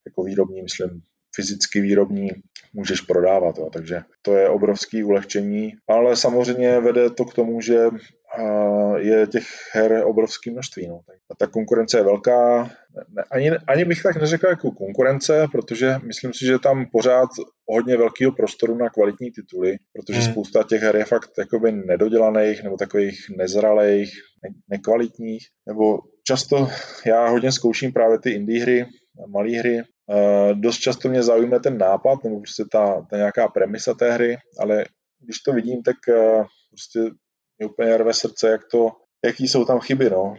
[0.07, 1.01] jako výrobní, myslím,
[1.35, 2.29] fyzicky výrobní,
[2.73, 3.57] můžeš prodávat.
[3.57, 3.69] Jo.
[3.73, 7.85] Takže to je obrovský ulehčení, ale samozřejmě vede to k tomu, že
[8.97, 10.87] je těch her obrovské množství.
[10.87, 10.99] No.
[11.31, 12.71] A ta konkurence je velká.
[13.31, 17.29] Ani, ani bych tak neřekl jako konkurence, protože myslím si, že tam pořád
[17.69, 20.31] hodně velkého prostoru na kvalitní tituly, protože hmm.
[20.31, 24.11] spousta těch her je fakt jakoby nedodělaných nebo takových nezralých,
[24.43, 26.69] ne- nekvalitních, nebo často
[27.05, 28.85] já hodně zkouším právě ty indie hry,
[29.27, 29.81] malé hry.
[30.07, 34.37] Uh, dost často mě zaujme ten nápad, nebo prostě ta, ta nějaká premisa té hry,
[34.59, 34.85] ale
[35.19, 36.99] když to vidím, tak uh, prostě
[37.57, 38.91] mě úplně rve srdce, jak to
[39.25, 40.35] jaký jsou tam chyby no,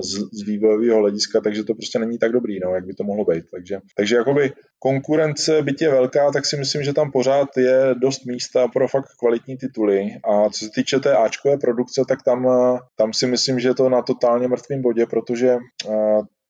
[0.00, 3.24] z, z vývojového hlediska, takže to prostě není tak dobrý, no, jak by to mohlo
[3.24, 3.44] být.
[3.50, 8.24] Takže, takže jakoby konkurence, byť je velká, tak si myslím, že tam pořád je dost
[8.24, 10.10] místa pro fakt kvalitní tituly.
[10.24, 12.48] A co se týče té Ačkové produkce, tak tam,
[12.96, 15.56] tam si myslím, že je to na totálně mrtvém bodě, protože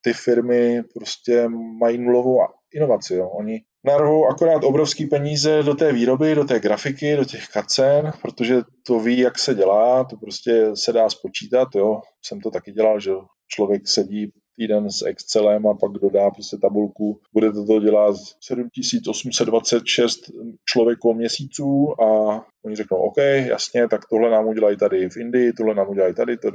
[0.01, 1.49] ty firmy prostě
[1.81, 2.39] mají nulovou
[2.75, 3.15] inovaci.
[3.15, 3.29] Jo.
[3.29, 8.57] Oni narvou akorát obrovský peníze do té výroby, do té grafiky, do těch kacen, protože
[8.87, 12.01] to ví, jak se dělá, to prostě se dá spočítat, jo.
[12.25, 13.13] Jsem to taky dělal, že
[13.49, 17.21] člověk sedí týden s Excelem a pak dodá prostě tabulku.
[17.33, 20.21] Bude to dělat 7826
[20.65, 23.17] člověků měsíců a oni řeknou, OK,
[23.47, 26.51] jasně, tak tohle nám udělají tady v Indii, tohle nám udělají tady, to,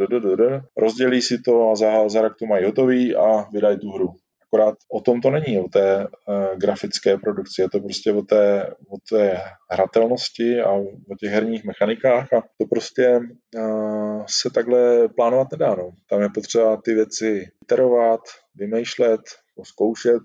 [0.78, 4.13] rozdělí si to a za, za rok to mají hotový a vydají tu hru.
[4.53, 8.65] Akorát o tom to není, o té uh, grafické produkci, je to prostě o té,
[8.89, 9.41] o té
[9.71, 13.19] hratelnosti a o těch herních mechanikách a to prostě
[13.57, 15.75] uh, se takhle plánovat nedá.
[15.75, 15.89] No.
[16.09, 18.21] Tam je potřeba ty věci iterovat,
[18.55, 19.21] vymýšlet,
[19.63, 20.21] zkoušet,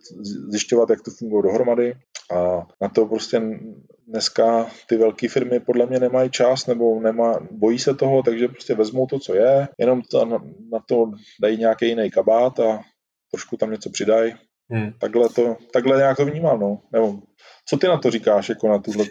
[0.51, 1.95] zjišťovat, jak to funguje dohromady
[2.33, 3.43] a na to prostě
[4.07, 8.75] dneska ty velké firmy podle mě nemají čas nebo nemá, bojí se toho, takže prostě
[8.75, 10.39] vezmou to, co je, jenom to, na,
[10.73, 11.11] na to
[11.41, 12.81] dají nějaký jiný kabát a
[13.33, 14.35] trošku tam něco přidají.
[14.71, 14.93] Hmm.
[14.99, 16.79] Takhle, to, takhle nějak to vnímám, no.
[16.93, 17.19] Nebo,
[17.69, 19.05] co ty na to říkáš, jako na tuhle?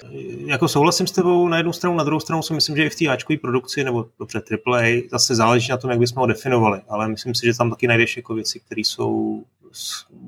[0.46, 2.96] Jako souhlasím s tebou na jednu stranu, na druhou stranu si myslím, že i v
[2.96, 7.08] té Ačkové produkci, nebo dobře AAA, zase záleží na tom, jak bychom ho definovali, ale
[7.08, 9.44] myslím si, že tam taky najdeš jako věci, které jsou,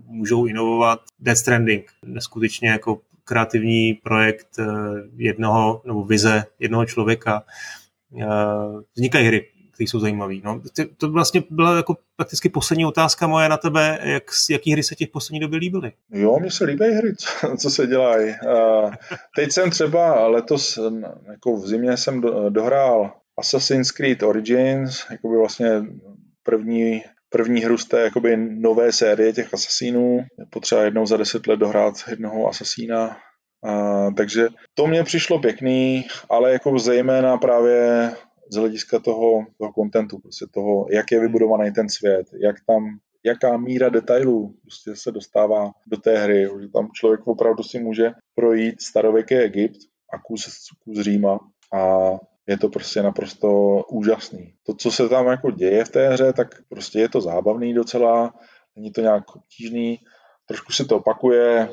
[0.05, 0.99] můžou inovovat.
[1.19, 4.65] Death Stranding, neskutečně jako kreativní projekt eh,
[5.15, 7.43] jednoho, nebo vize jednoho člověka.
[8.21, 8.25] Eh,
[8.95, 10.33] vznikají hry, které jsou zajímavé.
[10.43, 10.61] No,
[10.97, 15.05] to vlastně byla jako prakticky poslední otázka moje na tebe, jak, jaký hry se ti
[15.05, 15.91] v poslední době líbily?
[16.11, 18.33] Jo, mně se líbí hry, co, co se dělají.
[19.35, 20.79] Teď jsem třeba letos,
[21.31, 25.81] jako v zimě jsem do, dohrál Assassin's Creed Origins, jako by vlastně
[26.43, 30.19] první první hru z té jakoby nové série těch asasínů.
[30.49, 33.17] Potřeba jednou za deset let dohrát jednoho asasína.
[33.65, 38.11] Uh, takže to mě přišlo pěkný, ale jako zejména právě
[38.53, 43.57] z hlediska toho, toho kontentu, prostě toho, jak je vybudovaný ten svět, jak tam, jaká
[43.57, 48.81] míra detailů prostě se dostává do té hry, že tam člověk opravdu si může projít
[48.81, 49.79] starověký Egypt
[50.13, 51.39] a kus, kus Říma
[51.73, 52.11] a
[52.47, 54.53] je to prostě naprosto úžasný.
[54.63, 58.33] To, co se tam jako děje v té hře, tak prostě je to zábavný docela,
[58.75, 59.99] není to nějak obtížný,
[60.47, 61.69] trošku se to opakuje,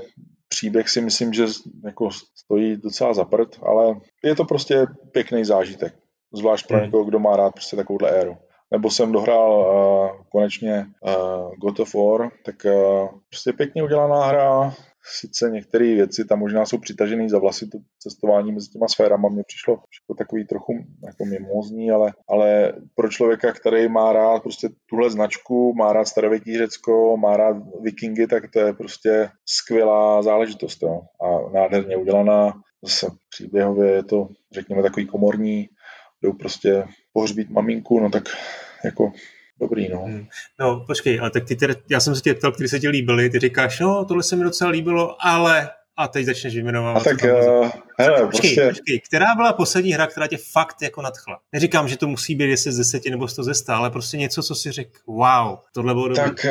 [0.49, 1.45] příběh si myslím, že
[1.85, 5.99] jako stojí docela za prd, ale je to prostě pěkný zážitek
[6.33, 8.37] zvlášť pro někoho, kdo má rád prostě takovouhle éru.
[8.70, 14.74] Nebo jsem dohrál uh, konečně uh, God of War, tak uh, prostě pěkně udělaná hra,
[15.03, 19.43] sice některé věci tam možná jsou přitažené za vlasy, to cestování mezi těma sférama mě
[19.47, 20.72] přišlo jako takový trochu
[21.05, 26.59] jako mimózní, ale, ale pro člověka, který má rád prostě tuhle značku, má rád starověký
[26.59, 31.01] Řecko, má rád vikingy, tak to je prostě skvělá záležitost jo.
[31.22, 32.53] a nádherně udělaná.
[32.83, 35.68] Zase příběhově je to, řekněme, takový komorní,
[36.23, 38.25] jdou prostě pohřbít maminku, no tak
[38.85, 39.12] jako
[39.61, 40.03] dobrý, no.
[40.03, 40.27] Hmm.
[40.61, 43.31] No, počkej, ale tak ty, tedy, já jsem se tě ptal, který se ti líbily,
[43.31, 46.97] ty říkáš, no, tohle se mi docela líbilo, ale a teď začneš vyjmenovat.
[46.97, 48.68] A tak, uh, hele, počkej, prostě...
[48.68, 51.39] počkej, která byla poslední hra, která tě fakt jako nadchla?
[51.53, 54.43] Neříkám, že to musí být 10 z 10 nebo 100 ze 100, ale prostě něco,
[54.43, 56.23] co si řekl, wow, tohle bylo dobrý.
[56.23, 56.47] Tak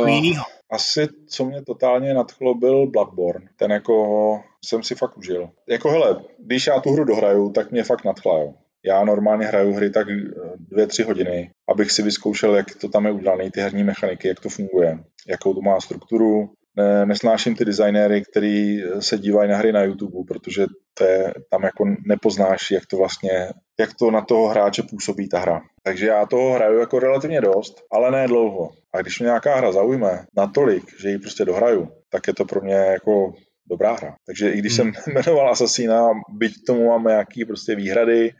[0.00, 0.44] uh, jinýho.
[0.70, 3.48] asi, co mě totálně nadchlo, byl Bloodborne.
[3.56, 5.48] Ten jako jsem si fakt užil.
[5.68, 9.72] Jako hele, když já tu hru dohraju, tak mě fakt nadchla, jo já normálně hraju
[9.72, 13.60] hry tak eh, dvě, tři hodiny, abych si vyzkoušel, jak to tam je udělané, ty
[13.60, 16.50] herní mechaniky, jak to funguje, jakou to má strukturu.
[16.76, 21.62] Ne, nesnáším ty designéry, kteří se dívají na hry na YouTube, protože to je, tam
[21.62, 23.48] jako nepoznáš, jak to vlastně,
[23.80, 25.62] jak to na toho hráče působí ta hra.
[25.82, 28.70] Takže já toho hraju jako relativně dost, ale ne dlouho.
[28.94, 32.60] A když mě nějaká hra zaujme natolik, že ji prostě dohraju, tak je to pro
[32.60, 33.32] mě jako
[33.66, 34.16] dobrá hra.
[34.26, 34.92] Takže i když hmm.
[34.92, 38.30] jsem jmenoval Assassina, byť tomu mám nějaký prostě výhrady,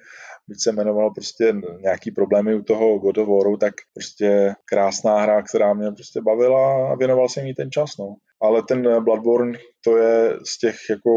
[0.49, 5.43] byť se jmenovalo prostě nějaký problémy u toho God of Waru, tak prostě krásná hra,
[5.43, 8.15] která mě prostě bavila a věnoval jsem jí ten čas, no.
[8.43, 11.11] Ale ten Bloodborne, to je z těch jako,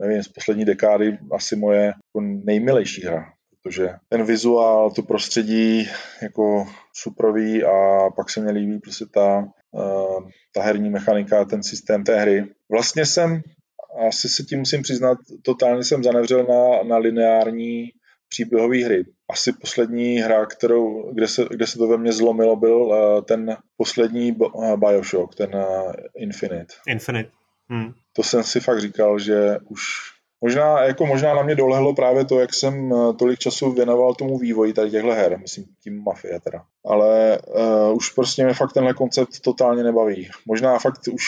[0.00, 3.24] nevím, z poslední dekády asi moje jako nejmilejší hra,
[3.62, 5.88] protože ten vizuál, to prostředí
[6.22, 12.04] jako suprový a pak se mi líbí prostě ta, uh, ta herní mechanika, ten systém
[12.04, 12.44] té hry.
[12.70, 13.40] Vlastně jsem,
[14.08, 17.90] asi se tím musím přiznat, totálně jsem zanevřel na, na lineární
[18.30, 19.04] příběhové hry.
[19.30, 23.56] Asi poslední hra, kterou, kde, se, kde se to ve mně zlomilo, byl uh, ten
[23.76, 26.74] poslední uh, Bioshock, ten uh, Infinite.
[26.86, 27.30] Infinite.
[27.68, 27.92] Hmm.
[28.12, 29.82] To jsem si fakt říkal, že už
[30.42, 34.38] Možná, jako možná na mě dolehlo právě to, jak jsem eh, tolik času věnoval tomu
[34.38, 36.62] vývoji tady těchto her, myslím tím Mafie teda.
[36.86, 40.28] Ale uh, už prostě mě fakt tenhle koncept totálně nebaví.
[40.46, 41.24] Možná fakt už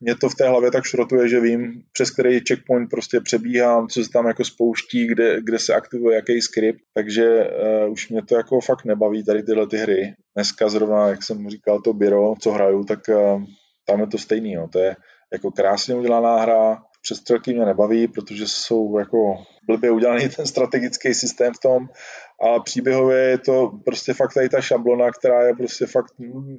[0.00, 4.04] mě to v té hlavě tak šrotuje, že vím, přes který checkpoint prostě přebíhám, co
[4.04, 7.50] se tam jako spouští, kde, kde se aktivuje jaký skript, takže
[7.84, 10.14] uh, už mě to jako fakt nebaví tady tyhle ty hry.
[10.34, 13.42] Dneska zrovna, jak jsem říkal, to Biro, co hraju, tak uh,
[13.86, 14.68] tam je to stejný, no.
[14.68, 14.96] to je
[15.32, 19.34] jako krásně udělaná hra, přestřelky mě nebaví, protože jsou jako
[19.66, 21.88] blbě udělaný ten strategický systém v tom,
[22.42, 26.12] a příběhově je to prostě fakt tady ta šablona, která je prostě fakt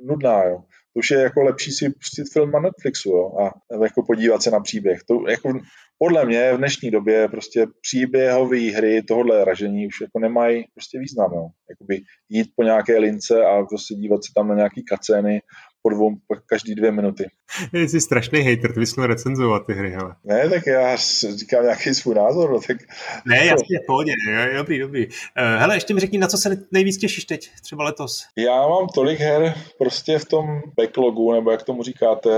[0.05, 0.57] nudná, jo.
[0.93, 3.51] To už je jako lepší si pustit film na Netflixu, jo, a
[3.83, 4.99] jako podívat se na příběh.
[5.07, 5.53] To jako
[5.99, 11.31] podle mě v dnešní době prostě příběhové hry tohohle ražení už jako nemají prostě význam,
[11.33, 11.47] jo.
[11.69, 15.41] Jakoby jít po nějaké lince a prostě dívat se tam na nějaký kacény
[15.82, 17.25] po dvou, po každý dvě minuty.
[17.73, 20.15] Jsi strašný hater, ty bys měl recenzovat ty hry, hele.
[20.23, 20.95] Ne, tak já
[21.36, 22.78] říkám nějaký svůj názor, no, tak...
[23.25, 24.11] Ne, jasně, pohodě,
[24.55, 25.07] dobrý, dobrý.
[25.07, 25.13] Uh,
[25.59, 28.23] hele, ještě mi řekni, na co se nejvíc těšíš teď, třeba letos?
[28.38, 32.30] Já mám tolik her prostě v tom backlogu, nebo jak tomu říkáte,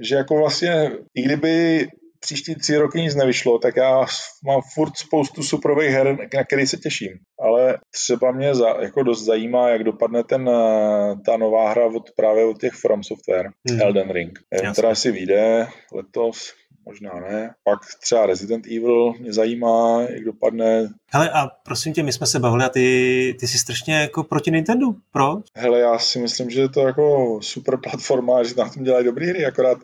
[0.00, 1.86] že jako vlastně, i kdyby
[2.22, 4.06] příští tři roky nic nevyšlo, tak já
[4.46, 7.12] mám furt spoustu suprových her, na který se těším.
[7.40, 12.10] Ale třeba mě za, jako dost zajímá, jak dopadne ten, eh, ta nová hra od,
[12.16, 13.80] právě od těch From Software, hmm.
[13.80, 14.38] Elden Ring.
[14.54, 16.52] Nevím, která si vyjde letos,
[16.86, 17.54] možná ne.
[17.64, 20.88] Pak třeba Resident Evil mě zajímá, jak dopadne.
[21.12, 24.50] Hele, a prosím tě, my jsme se bavili a ty, ty jsi strašně jako proti
[24.50, 25.44] Nintendo, proč?
[25.56, 29.26] Hele, já si myslím, že je to jako super platforma, že na tom dělají dobré
[29.26, 29.78] hry, akorát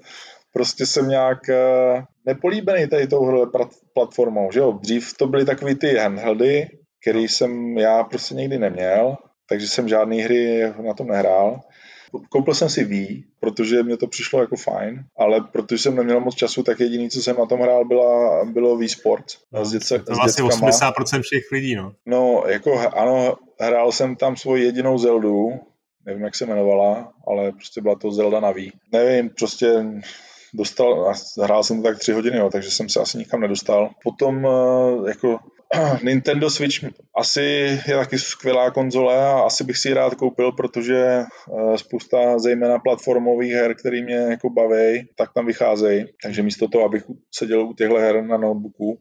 [0.52, 3.46] prostě jsem nějak eh, nepolíbený tady touhle
[3.94, 4.72] platformou, že jo.
[4.72, 6.68] Dřív to byly takový ty handheldy,
[7.02, 9.16] který jsem já prostě nikdy neměl,
[9.48, 11.60] takže jsem žádný hry na tom nehrál.
[12.30, 16.34] Koupil jsem si Wii, protože mě to přišlo jako fajn, ale protože jsem neměl moc
[16.34, 19.38] času, tak jediný, co jsem na tom hrál, byla, bylo Wii Sports.
[19.52, 21.92] No, s dětce, to vlastně 80% všech lidí, no.
[22.06, 25.50] No, jako ano, hrál jsem tam svoji jedinou Zeldu,
[26.06, 28.72] nevím, jak se jmenovala, ale prostě byla to Zelda na Wii.
[28.92, 29.84] Nevím, prostě
[30.54, 33.90] dostal, hrál jsem to tak tři hodiny, jo, takže jsem se asi nikam nedostal.
[34.02, 35.38] Potom eh, jako
[36.04, 36.84] Nintendo Switch
[37.16, 37.42] asi
[37.88, 42.78] je taky skvělá konzole a asi bych si ji rád koupil, protože eh, spousta zejména
[42.78, 46.04] platformových her, které mě jako baví, tak tam vycházejí.
[46.22, 49.00] Takže místo toho, abych seděl u těchto her na notebooku,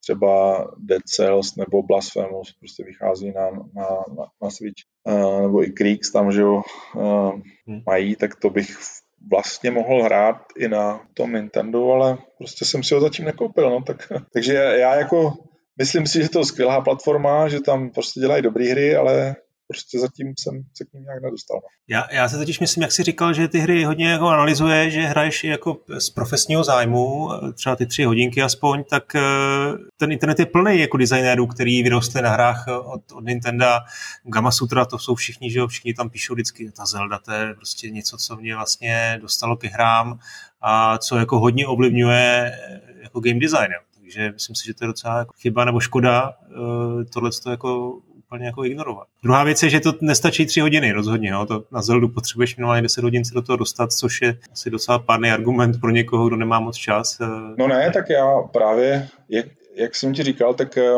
[0.00, 3.86] třeba Dead Cells nebo Blasphemous prostě vychází na, na,
[4.18, 6.62] na, na Switch, uh, nebo i Creeks tam, že jo,
[6.96, 7.40] uh,
[7.86, 8.76] mají, tak to bych
[9.30, 13.82] vlastně mohl hrát i na tom Nintendo, ale prostě jsem si ho zatím nekoupil, no,
[13.82, 15.32] tak, takže já jako
[15.78, 19.36] myslím si, že to je skvělá platforma, že tam prostě dělají dobré hry, ale
[19.68, 21.56] prostě zatím jsem se k ním nějak nedostal.
[21.56, 21.68] No.
[21.88, 25.00] Já, já se totiž myslím, jak jsi říkal, že ty hry hodně jako analyzuje, že
[25.00, 29.20] hraješ jako z profesního zájmu, třeba ty tři hodinky aspoň, tak eh,
[29.96, 33.66] ten internet je plný jako designérů, který vyrostli na hrách od, od Nintendo.
[34.24, 37.54] Gamma Sutra, to jsou všichni, že jo, všichni tam píšou vždycky, ta Zelda, to je
[37.54, 40.18] prostě něco, co mě vlastně dostalo ke hrám
[40.60, 43.72] a co jako hodně ovlivňuje eh, jako game design.
[43.94, 48.00] Takže myslím si, že to je docela jako chyba nebo škoda eh, tohle to jako
[48.28, 49.06] úplně jako ignorovat.
[49.22, 51.30] Druhá věc je, že to nestačí tři hodiny rozhodně.
[51.30, 51.46] Jo?
[51.46, 54.98] To na Zeldu potřebuješ minimálně 10 hodin se do toho dostat, což je asi docela
[54.98, 57.20] pádný argument pro někoho, kdo nemá moc čas.
[57.20, 57.26] Eh,
[57.58, 60.92] no ne, tak já právě, jak, jak jsem ti říkal, tak eh,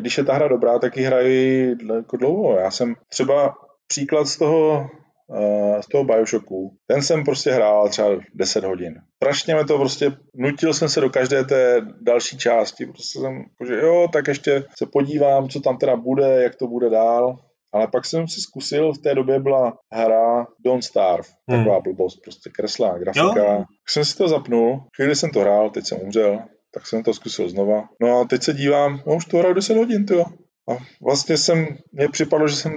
[0.00, 2.58] když je ta hra dobrá, tak ji hrají jako dlouho.
[2.58, 3.54] Já jsem třeba
[3.86, 4.90] příklad z toho
[5.80, 6.76] z toho Bioshocku.
[6.86, 8.94] Ten jsem prostě hrál třeba 10 hodin.
[9.16, 12.86] Strašně mě to prostě, nutil jsem se do každé té další části.
[12.86, 16.90] Prostě jsem, že jo, tak ještě se podívám, co tam teda bude, jak to bude
[16.90, 17.36] dál.
[17.72, 21.58] Ale pak jsem si zkusil, v té době byla hra Don't Starve, hmm.
[21.58, 23.44] taková blbost, prostě kreslá grafika.
[23.44, 23.64] Jo.
[23.88, 26.38] jsem si to zapnul, chvíli jsem to hrál, teď jsem umřel,
[26.74, 27.88] tak jsem to zkusil znova.
[28.02, 30.24] No a teď se dívám, no už to hraju 10 hodin, jo.
[30.70, 30.72] A
[31.02, 32.76] vlastně jsem, mně připadlo, že jsem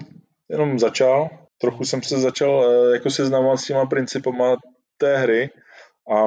[0.49, 1.29] jenom začal
[1.63, 4.57] trochu jsem se začal eh, jako seznamovat s těma principama
[4.97, 5.49] té hry
[6.11, 6.23] a,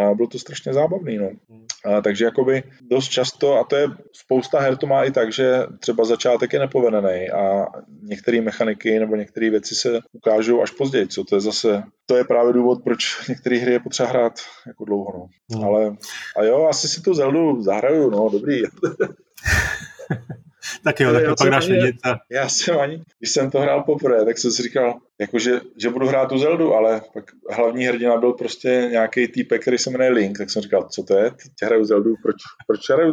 [0.00, 1.30] a bylo to strašně zábavný, no.
[1.50, 1.64] Hmm.
[1.84, 5.62] A, takže jakoby dost často, a to je spousta her to má i tak, že
[5.80, 7.66] třeba začátek je nepovedený a
[8.02, 12.24] některé mechaniky nebo některé věci se ukážou až později, co to je zase, to je
[12.24, 14.32] právě důvod, proč některé hry je potřeba hrát
[14.66, 15.26] jako dlouho, no.
[15.56, 15.64] Hmm.
[15.64, 15.96] Ale,
[16.36, 18.62] a jo, asi si tu Zeldu zahraju, no, dobrý.
[20.84, 21.96] tak jo, tak to pak dáš vidět.
[22.04, 22.14] A...
[22.30, 26.08] Já jsem ani, když jsem to hrál poprvé, tak jsem si říkal, jakože, že budu
[26.08, 30.38] hrát tu Zeldu, ale pak hlavní hrdina byl prostě nějaký týpek, který se jmenuje Link,
[30.38, 32.36] tak jsem říkal, co to je, teď hraju Zeldu, proč,
[32.66, 33.12] proč hraju?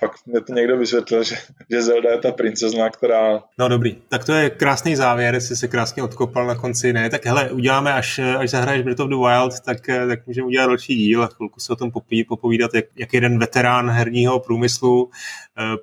[0.00, 1.36] Pak mě to někdo vysvětlil, že,
[1.70, 3.42] že Zelda je ta princezna, která...
[3.58, 7.26] No dobrý, tak to je krásný závěr, jestli se krásně odkopal na konci, ne, tak
[7.26, 11.22] hele, uděláme, až, až zahraješ Breath of the Wild, tak, tak můžeme udělat další díl
[11.22, 15.10] a chvilku se o tom popí, popovídat, jak, jak jeden veterán herního průmyslu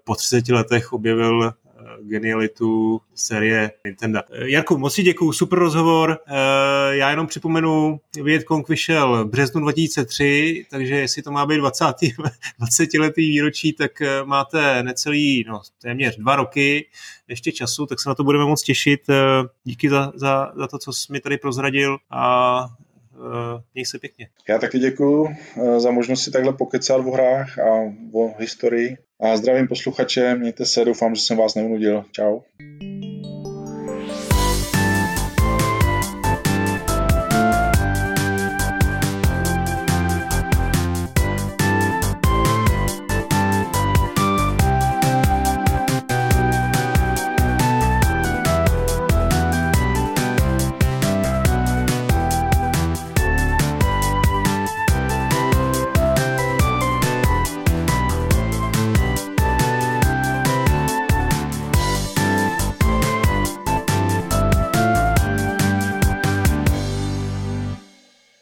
[0.04, 1.54] po 30 letech objevil
[2.02, 4.20] genialitu série Nintendo.
[4.46, 6.20] Jarku, moc si děkuju, super rozhovor.
[6.28, 8.00] Eh, já jenom připomenu,
[8.46, 11.86] Kong vyšel v březnu 2003, takže jestli to má být 20.
[12.60, 16.86] 20 letý výročí, tak eh, máte necelý, no téměř dva roky
[17.28, 19.10] ještě času, tak se na to budeme moc těšit.
[19.10, 19.16] Eh,
[19.64, 22.68] díky za, za, za to, co jsi mi tady prozradil a
[23.74, 24.30] měj se pěkně.
[24.50, 25.28] Já taky děkuji
[25.78, 30.86] za možnost si takhle pokecat o hrách a o historii a zdravím posluchače, mějte se,
[30.86, 32.06] doufám, že jsem vás neunudil.
[32.12, 32.40] Čau.